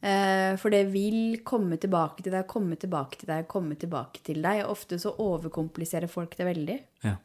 Eh, 0.00 0.52
for 0.56 0.72
det 0.72 0.86
vil 0.94 1.42
komme 1.44 1.76
tilbake 1.76 2.24
til 2.24 2.32
deg, 2.32 2.46
komme 2.48 2.78
tilbake 2.80 3.20
til 3.20 3.28
deg, 3.28 3.44
komme 3.52 3.76
tilbake 3.76 4.22
til 4.24 4.40
deg. 4.42 4.62
Ofte 4.72 4.96
så 5.02 5.12
overkompliserer 5.20 6.08
folk 6.08 6.32
det 6.38 6.48
veldig. 6.48 6.78
Ja. 7.04 7.18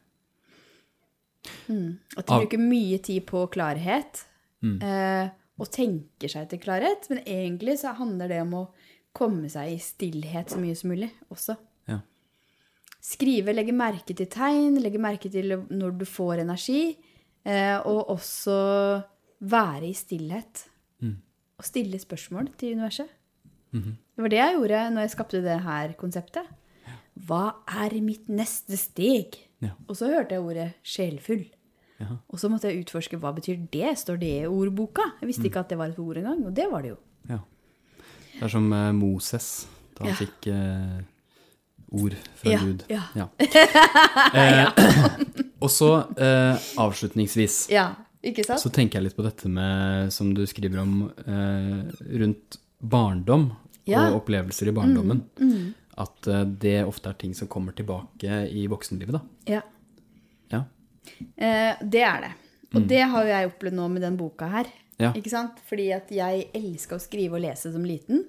At 1.46 2.26
de 2.26 2.32
Av- 2.34 2.40
bruker 2.42 2.58
mye 2.60 2.98
tid 3.02 3.24
på 3.28 3.46
klarhet. 3.54 4.24
Mm. 4.62 4.76
Eh, 4.82 5.28
og 5.56 5.70
tenker 5.72 6.28
seg 6.28 6.50
til 6.50 6.60
klarhet. 6.60 7.08
Men 7.08 7.22
egentlig 7.24 7.78
så 7.80 7.94
handler 7.96 8.28
det 8.28 8.42
om 8.44 8.52
å 8.60 8.64
komme 9.16 9.48
seg 9.48 9.72
i 9.72 9.78
stillhet 9.80 10.52
så 10.52 10.60
mye 10.60 10.76
som 10.76 10.90
mulig 10.92 11.08
også. 11.32 11.56
Skrive, 13.06 13.52
legge 13.54 13.74
merke 13.76 14.14
til 14.18 14.26
tegn, 14.32 14.80
legge 14.82 14.98
merke 14.98 15.30
til 15.30 15.52
når 15.70 15.92
du 16.00 16.04
får 16.10 16.40
energi. 16.42 16.96
Eh, 17.46 17.76
og 17.86 18.08
også 18.16 18.56
være 19.46 19.86
i 19.86 19.94
stillhet. 19.94 20.64
Mm. 21.04 21.16
Og 21.60 21.64
stille 21.68 22.00
spørsmål 22.02 22.48
til 22.58 22.74
universet. 22.74 23.06
Mhm. 23.72 23.92
Det 24.16 24.22
var 24.24 24.32
det 24.32 24.38
jeg 24.40 24.54
gjorde 24.56 24.78
når 24.94 25.00
jeg 25.04 25.10
skapte 25.12 25.42
det 25.44 25.58
her 25.62 25.92
konseptet. 26.00 26.46
Hva 27.28 27.42
er 27.84 27.94
mitt 28.04 28.26
neste 28.32 28.76
steg? 28.80 29.36
Ja. 29.62 29.70
Og 29.88 29.96
så 29.96 30.08
hørte 30.08 30.34
jeg 30.36 30.42
ordet 30.44 30.66
sjelfull. 30.84 31.44
Ja. 32.00 32.16
Og 32.28 32.40
så 32.40 32.48
måtte 32.52 32.68
jeg 32.68 32.82
utforske 32.84 33.16
hva 33.20 33.30
betyr 33.36 33.60
det. 33.72 33.94
Står 34.00 34.18
det 34.20 34.32
i 34.42 34.46
ordboka? 34.48 35.04
Jeg 35.20 35.22
Mm. 35.22 35.28
visste 35.28 35.44
ikke 35.48 35.60
at 35.60 35.68
det 35.68 35.78
var 35.78 35.86
et 35.92 35.98
ord 35.98 36.16
engang, 36.16 36.44
og 36.46 36.54
det 36.54 36.66
var 36.70 36.82
det 36.82 36.90
jo. 36.90 36.96
ja. 37.28 37.38
Det 38.34 38.42
er 38.42 38.48
som 38.48 38.72
eh, 38.72 38.92
Moses, 38.92 39.66
da 39.98 40.04
han 40.04 40.14
fikk 40.14 40.46
eh, 40.52 41.00
ord 41.92 42.14
fra 42.36 42.50
Ja, 42.50 42.58
Gud. 42.64 42.84
ja. 42.88 43.28
Eh, 44.34 44.68
og 45.64 45.70
så 45.70 45.90
eh, 46.18 46.58
avslutningsvis 46.82 47.66
Ja, 47.72 47.88
så 48.58 48.70
tenker 48.74 48.98
jeg 48.98 49.04
litt 49.08 49.16
på 49.16 49.22
dette 49.26 49.48
med, 49.48 50.10
som 50.12 50.32
du 50.34 50.42
skriver 50.50 50.80
om, 50.82 50.96
eh, 51.26 51.84
rundt 52.18 52.58
barndom 52.82 53.52
Ja. 53.86 54.08
og 54.10 54.22
opplevelser 54.24 54.68
i 54.72 54.74
barndommen. 54.74 55.20
At 55.96 56.26
eh, 56.28 56.42
det 56.44 56.80
ofte 56.84 57.12
er 57.12 57.20
ting 57.20 57.34
som 57.38 57.48
kommer 57.48 57.72
tilbake 57.72 58.40
i 58.50 58.66
voksenlivet, 58.68 59.14
da. 59.14 59.20
Ja. 59.46 59.62
Ja. 60.50 60.64
Eh, 61.38 61.76
det 61.86 62.02
er 62.02 62.26
det. 62.26 62.32
Og 62.74 62.88
det 62.90 63.04
har 63.08 63.22
jo 63.24 63.30
jeg 63.30 63.48
opplevd 63.52 63.78
nå 63.78 63.86
med 63.94 64.02
den 64.02 64.16
boka 64.18 64.48
her. 64.50 64.66
Ja. 64.98 65.12
Ikke 65.16 65.30
sant? 65.30 65.60
Fordi 65.68 65.86
at 65.94 66.10
jeg 66.12 66.48
elska 66.56 66.96
å 66.98 67.00
skrive 67.00 67.36
og 67.38 67.44
lese 67.44 67.70
som 67.72 67.84
liten. 67.86 68.24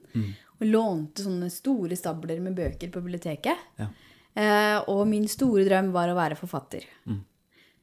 Og 0.58 0.68
lånte 0.68 1.26
sånne 1.26 1.50
store 1.54 1.98
stabler 2.00 2.42
med 2.44 2.58
bøker 2.58 2.92
på 2.94 3.02
biblioteket. 3.04 3.66
Ja. 3.78 3.90
Eh, 4.38 4.78
og 4.90 5.04
min 5.10 5.28
store 5.30 5.66
drøm 5.68 5.92
var 5.96 6.12
å 6.12 6.18
være 6.18 6.38
forfatter. 6.40 6.86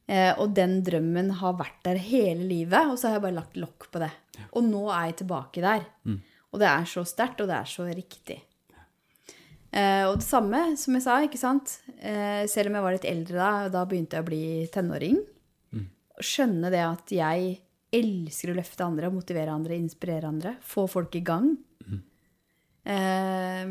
Eh, 0.06 0.32
og 0.38 0.54
den 0.54 0.80
drømmen 0.86 1.32
har 1.40 1.58
vært 1.58 1.80
der 1.86 2.00
hele 2.02 2.46
livet, 2.46 2.90
og 2.90 2.98
så 2.98 3.08
har 3.08 3.18
jeg 3.18 3.26
bare 3.26 3.38
lagt 3.40 3.60
lokk 3.60 3.88
på 3.94 4.02
det. 4.02 4.10
Og 4.52 4.66
nå 4.66 4.88
er 4.90 5.10
jeg 5.10 5.20
tilbake 5.22 5.64
der. 5.64 5.86
Og 6.54 6.60
det 6.62 6.70
er 6.70 6.84
så 6.86 7.02
sterkt, 7.06 7.40
og 7.42 7.50
det 7.50 7.56
er 7.58 7.70
så 7.70 7.86
riktig. 7.88 8.38
Eh, 9.74 10.04
og 10.06 10.20
det 10.20 10.26
samme 10.26 10.60
som 10.78 10.94
jeg 10.94 11.02
sa, 11.02 11.18
ikke 11.26 11.40
sant. 11.40 11.78
Eh, 11.98 12.46
selv 12.50 12.70
om 12.70 12.78
jeg 12.78 12.86
var 12.86 12.94
litt 12.94 13.08
eldre 13.10 13.38
da, 13.40 13.50
og 13.66 13.72
da 13.74 13.82
begynte 13.90 14.18
jeg 14.18 14.24
å 14.24 14.28
bli 14.28 14.44
tenåring. 14.74 15.18
Mm. 15.74 15.88
Skjønne 16.22 16.70
det 16.70 16.82
at 16.86 17.14
jeg 17.14 17.56
elsker 17.94 18.52
å 18.52 18.58
løfte 18.58 18.86
andre, 18.86 19.10
motivere 19.14 19.54
andre, 19.54 19.78
inspirere 19.78 20.30
andre. 20.30 20.54
Få 20.62 20.86
folk 20.90 21.18
i 21.18 21.24
gang. 21.26 21.56
Eh, 22.84 23.64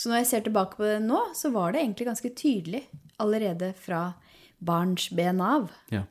så 0.00 0.08
når 0.08 0.22
jeg 0.22 0.28
ser 0.30 0.44
tilbake 0.46 0.78
på 0.78 0.86
det 0.86 1.00
nå, 1.04 1.20
så 1.36 1.50
var 1.52 1.72
det 1.74 1.82
egentlig 1.82 2.06
ganske 2.08 2.30
tydelig 2.38 2.84
allerede 3.20 3.72
fra 3.76 4.14
barns 4.60 5.10
ben 5.16 5.40
av. 5.44 5.68
ja. 5.92 6.06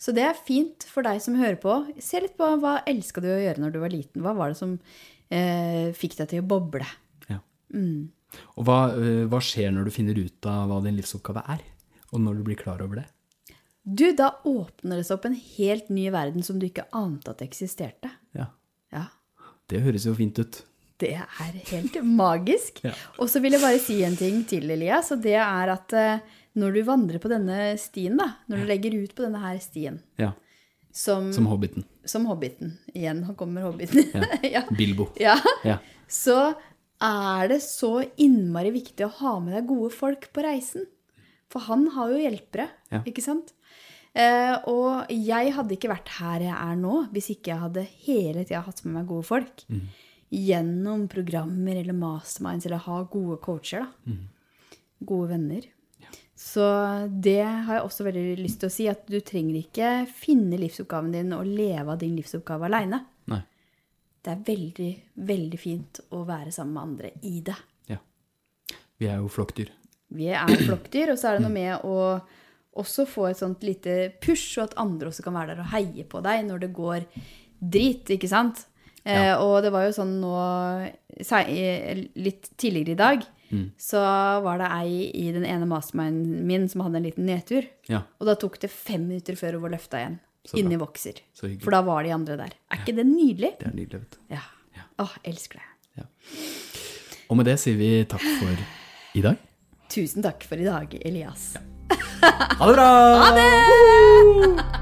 Så 0.00 0.10
det 0.16 0.22
er 0.24 0.38
fint 0.46 0.86
for 0.88 1.04
deg 1.04 1.18
som 1.20 1.34
hører 1.36 1.58
på. 1.60 1.72
Se 2.00 2.18
litt 2.24 2.32
på 2.38 2.46
hva 2.62 2.78
elska 2.88 3.20
du 3.20 3.28
å 3.28 3.36
gjøre 3.42 3.60
når 3.60 3.74
du 3.74 3.76
var 3.82 3.92
liten. 3.92 4.22
Hva 4.24 4.32
var 4.34 4.50
det 4.50 4.56
som 4.56 4.72
eh, 5.28 5.92
fikk 5.94 6.16
deg 6.16 6.30
til 6.30 6.40
å 6.42 6.46
boble? 6.48 6.86
ja. 7.28 7.36
Og 8.56 8.64
hva, 8.64 8.78
eh, 8.96 9.26
hva 9.28 9.40
skjer 9.44 9.68
når 9.76 9.90
du 9.90 9.92
finner 9.94 10.16
ut 10.16 10.48
av 10.48 10.70
hva 10.70 10.80
din 10.86 10.96
livsoppgave 10.96 11.44
er? 11.54 11.60
Og 12.10 12.24
når 12.24 12.40
du 12.40 12.42
blir 12.48 12.56
klar 12.56 12.80
over 12.80 13.02
det? 13.02 13.06
Du, 13.84 14.06
da 14.16 14.30
åpner 14.48 14.96
det 14.96 15.04
seg 15.08 15.18
opp 15.18 15.28
en 15.28 15.36
helt 15.36 15.92
ny 15.92 16.08
verden 16.14 16.44
som 16.46 16.56
du 16.58 16.66
ikke 16.70 16.88
ante 16.96 17.34
at 17.34 17.44
eksisterte. 17.44 18.10
Ja. 18.32 18.48
Ja, 18.96 19.06
Det 19.68 19.84
høres 19.84 20.08
jo 20.08 20.16
fint 20.16 20.40
ut. 20.40 20.62
Det 21.02 21.10
er 21.18 21.58
helt 21.72 21.98
magisk. 22.06 22.80
Ja. 22.86 22.94
Og 23.18 23.28
så 23.32 23.42
vil 23.44 23.56
jeg 23.56 23.62
bare 23.64 23.80
si 23.82 23.98
en 24.06 24.16
ting 24.18 24.40
til, 24.48 24.70
Elias, 24.72 25.10
og 25.14 25.20
det 25.26 25.36
er 25.42 25.72
at 25.74 25.92
eh, 25.98 26.22
når 26.58 26.74
du 26.78 26.80
vandrer 26.88 27.20
på 27.22 27.30
denne 27.32 27.72
stien, 27.80 28.16
da, 28.20 28.30
når 28.48 28.62
du 28.62 28.68
legger 28.70 28.96
ut 29.02 29.14
på 29.18 29.24
denne 29.26 29.40
her 29.42 29.58
stien, 29.64 30.00
Ja. 30.20 30.32
som, 30.92 31.30
Som 31.32 31.46
Hobbiten. 31.48 31.84
som 32.04 32.26
hobbiten, 32.28 32.74
igjen 32.94 33.22
kommer 33.38 33.62
hobbiten, 33.70 34.10
ja. 34.54 34.62
Bilbo. 34.76 35.10
ja, 35.20 35.38
Ja. 35.64 35.78
så 36.08 36.54
er 37.02 37.48
det 37.50 37.62
så 37.64 37.96
innmari 38.20 38.70
viktig 38.76 39.06
å 39.08 39.14
ha 39.22 39.38
med 39.42 39.56
deg 39.56 39.66
gode 39.66 39.90
folk 39.96 40.28
på 40.36 40.44
reisen. 40.44 40.84
For 41.50 41.64
han 41.66 41.88
har 41.96 42.12
jo 42.12 42.20
hjelpere, 42.22 42.68
ikke 43.08 43.20
sant? 43.24 43.50
Uh, 44.12 44.54
og 44.68 45.08
jeg 45.08 45.54
hadde 45.56 45.72
ikke 45.72 45.88
vært 45.90 46.10
her 46.18 46.42
jeg 46.44 46.52
er 46.52 46.76
nå, 46.76 46.98
hvis 47.14 47.30
ikke 47.32 47.48
jeg 47.54 47.60
hadde 47.62 47.82
hele 48.04 48.42
tida 48.44 48.60
hatt 48.66 48.82
med 48.84 48.94
meg 48.98 49.06
gode 49.08 49.24
folk. 49.24 49.62
Gjennom 50.32 51.04
programmer 51.12 51.76
eller 51.76 51.96
masterminds, 51.96 52.66
eller 52.66 52.80
ha 52.86 53.02
gode 53.12 53.36
coacher, 53.44 53.84
da. 53.84 54.16
Gode 55.04 55.32
venner. 55.34 55.66
Så 56.38 56.64
det 57.22 57.42
har 57.44 57.76
jeg 57.76 57.84
også 57.84 58.04
veldig 58.06 58.38
lyst 58.40 58.62
til 58.62 58.70
å 58.70 58.72
si, 58.72 58.86
at 58.90 59.04
du 59.06 59.20
trenger 59.20 59.60
ikke 59.60 59.90
finne 60.08 60.58
livsoppgaven 60.58 61.12
din 61.14 61.34
og 61.36 61.46
leve 61.46 61.92
av 61.92 62.00
din 62.00 62.16
livsoppgave 62.18 62.66
aleine. 62.70 63.04
Det 64.22 64.30
er 64.30 64.42
veldig, 64.46 64.90
veldig 65.26 65.58
fint 65.58 65.98
å 66.14 66.22
være 66.26 66.52
sammen 66.54 66.74
med 66.76 66.82
andre 66.82 67.08
i 67.26 67.40
det. 67.42 67.56
Ja. 67.90 67.98
Vi 69.02 69.08
er 69.10 69.18
jo 69.18 69.30
flokkdyr. 69.34 69.72
Vi 70.14 70.28
er 70.30 70.52
flokkdyr, 70.62 71.10
og 71.10 71.18
så 71.18 71.32
er 71.32 71.38
det 71.38 71.46
noe 71.46 71.54
med 71.54 71.86
å 71.88 71.96
også 72.78 73.04
få 73.10 73.26
et 73.28 73.40
sånt 73.40 73.64
lite 73.66 74.12
push, 74.22 74.60
og 74.60 74.68
at 74.68 74.76
andre 74.80 75.10
også 75.10 75.24
kan 75.26 75.34
være 75.34 75.56
der 75.56 75.64
og 75.64 75.72
heie 75.74 76.06
på 76.06 76.22
deg 76.24 76.46
når 76.46 76.62
det 76.62 76.70
går 76.76 77.08
drit, 77.58 78.14
ikke 78.14 78.30
sant? 78.30 78.62
Eh, 79.04 79.34
og 79.34 79.62
det 79.64 79.72
var 79.74 79.88
jo 79.88 79.94
sånn 79.96 80.12
nå 80.22 80.32
eh, 81.18 82.02
Litt 82.14 82.52
tidligere 82.54 82.94
i 82.94 83.00
dag 83.00 83.24
så 83.76 84.00
var 84.40 84.62
det 84.62 84.68
ei 84.72 85.10
i 85.12 85.26
den 85.34 85.44
ene 85.44 85.66
masterminden 85.68 86.46
min 86.48 86.68
som 86.72 86.86
hadde 86.86 87.02
en 87.02 87.04
liten 87.04 87.26
nedtur. 87.28 87.66
Ja. 87.90 88.00
Og 88.16 88.30
da 88.30 88.34
tok 88.40 88.56
det 88.62 88.70
fem 88.72 89.04
minutter 89.10 89.36
før 89.36 89.58
hun 89.58 89.66
var 89.66 89.74
løfta 89.74 90.00
igjen. 90.00 90.16
Inni 90.58 90.78
vokser. 90.80 91.20
For 91.36 91.70
da 91.74 91.82
var 91.86 92.02
de 92.06 92.14
andre 92.16 92.38
der. 92.40 92.56
Er 92.72 92.80
ikke 92.80 92.96
det 92.96 93.04
nydelig? 93.10 93.52
Det 93.60 93.68
er 93.68 93.76
nydelig, 93.76 94.00
vet 94.06 94.16
du. 94.16 94.22
Ja. 94.38 94.86
Åh, 95.04 95.18
elsker 95.28 95.60
det. 95.60 96.06
Og 97.28 97.38
med 97.38 97.48
det 97.48 97.58
sier 97.60 97.76
vi 97.76 97.92
takk 98.08 98.24
for 98.40 98.64
i 99.16 99.24
dag. 99.24 99.40
Tusen 99.92 100.24
takk 100.24 100.44
for 100.48 100.60
i 100.60 100.68
dag, 100.68 100.96
Elias. 101.04 101.52
Ha 102.22 102.68
det 102.68 102.76
bra! 102.76 102.92
Ha 103.20 103.34
det! 103.36 104.81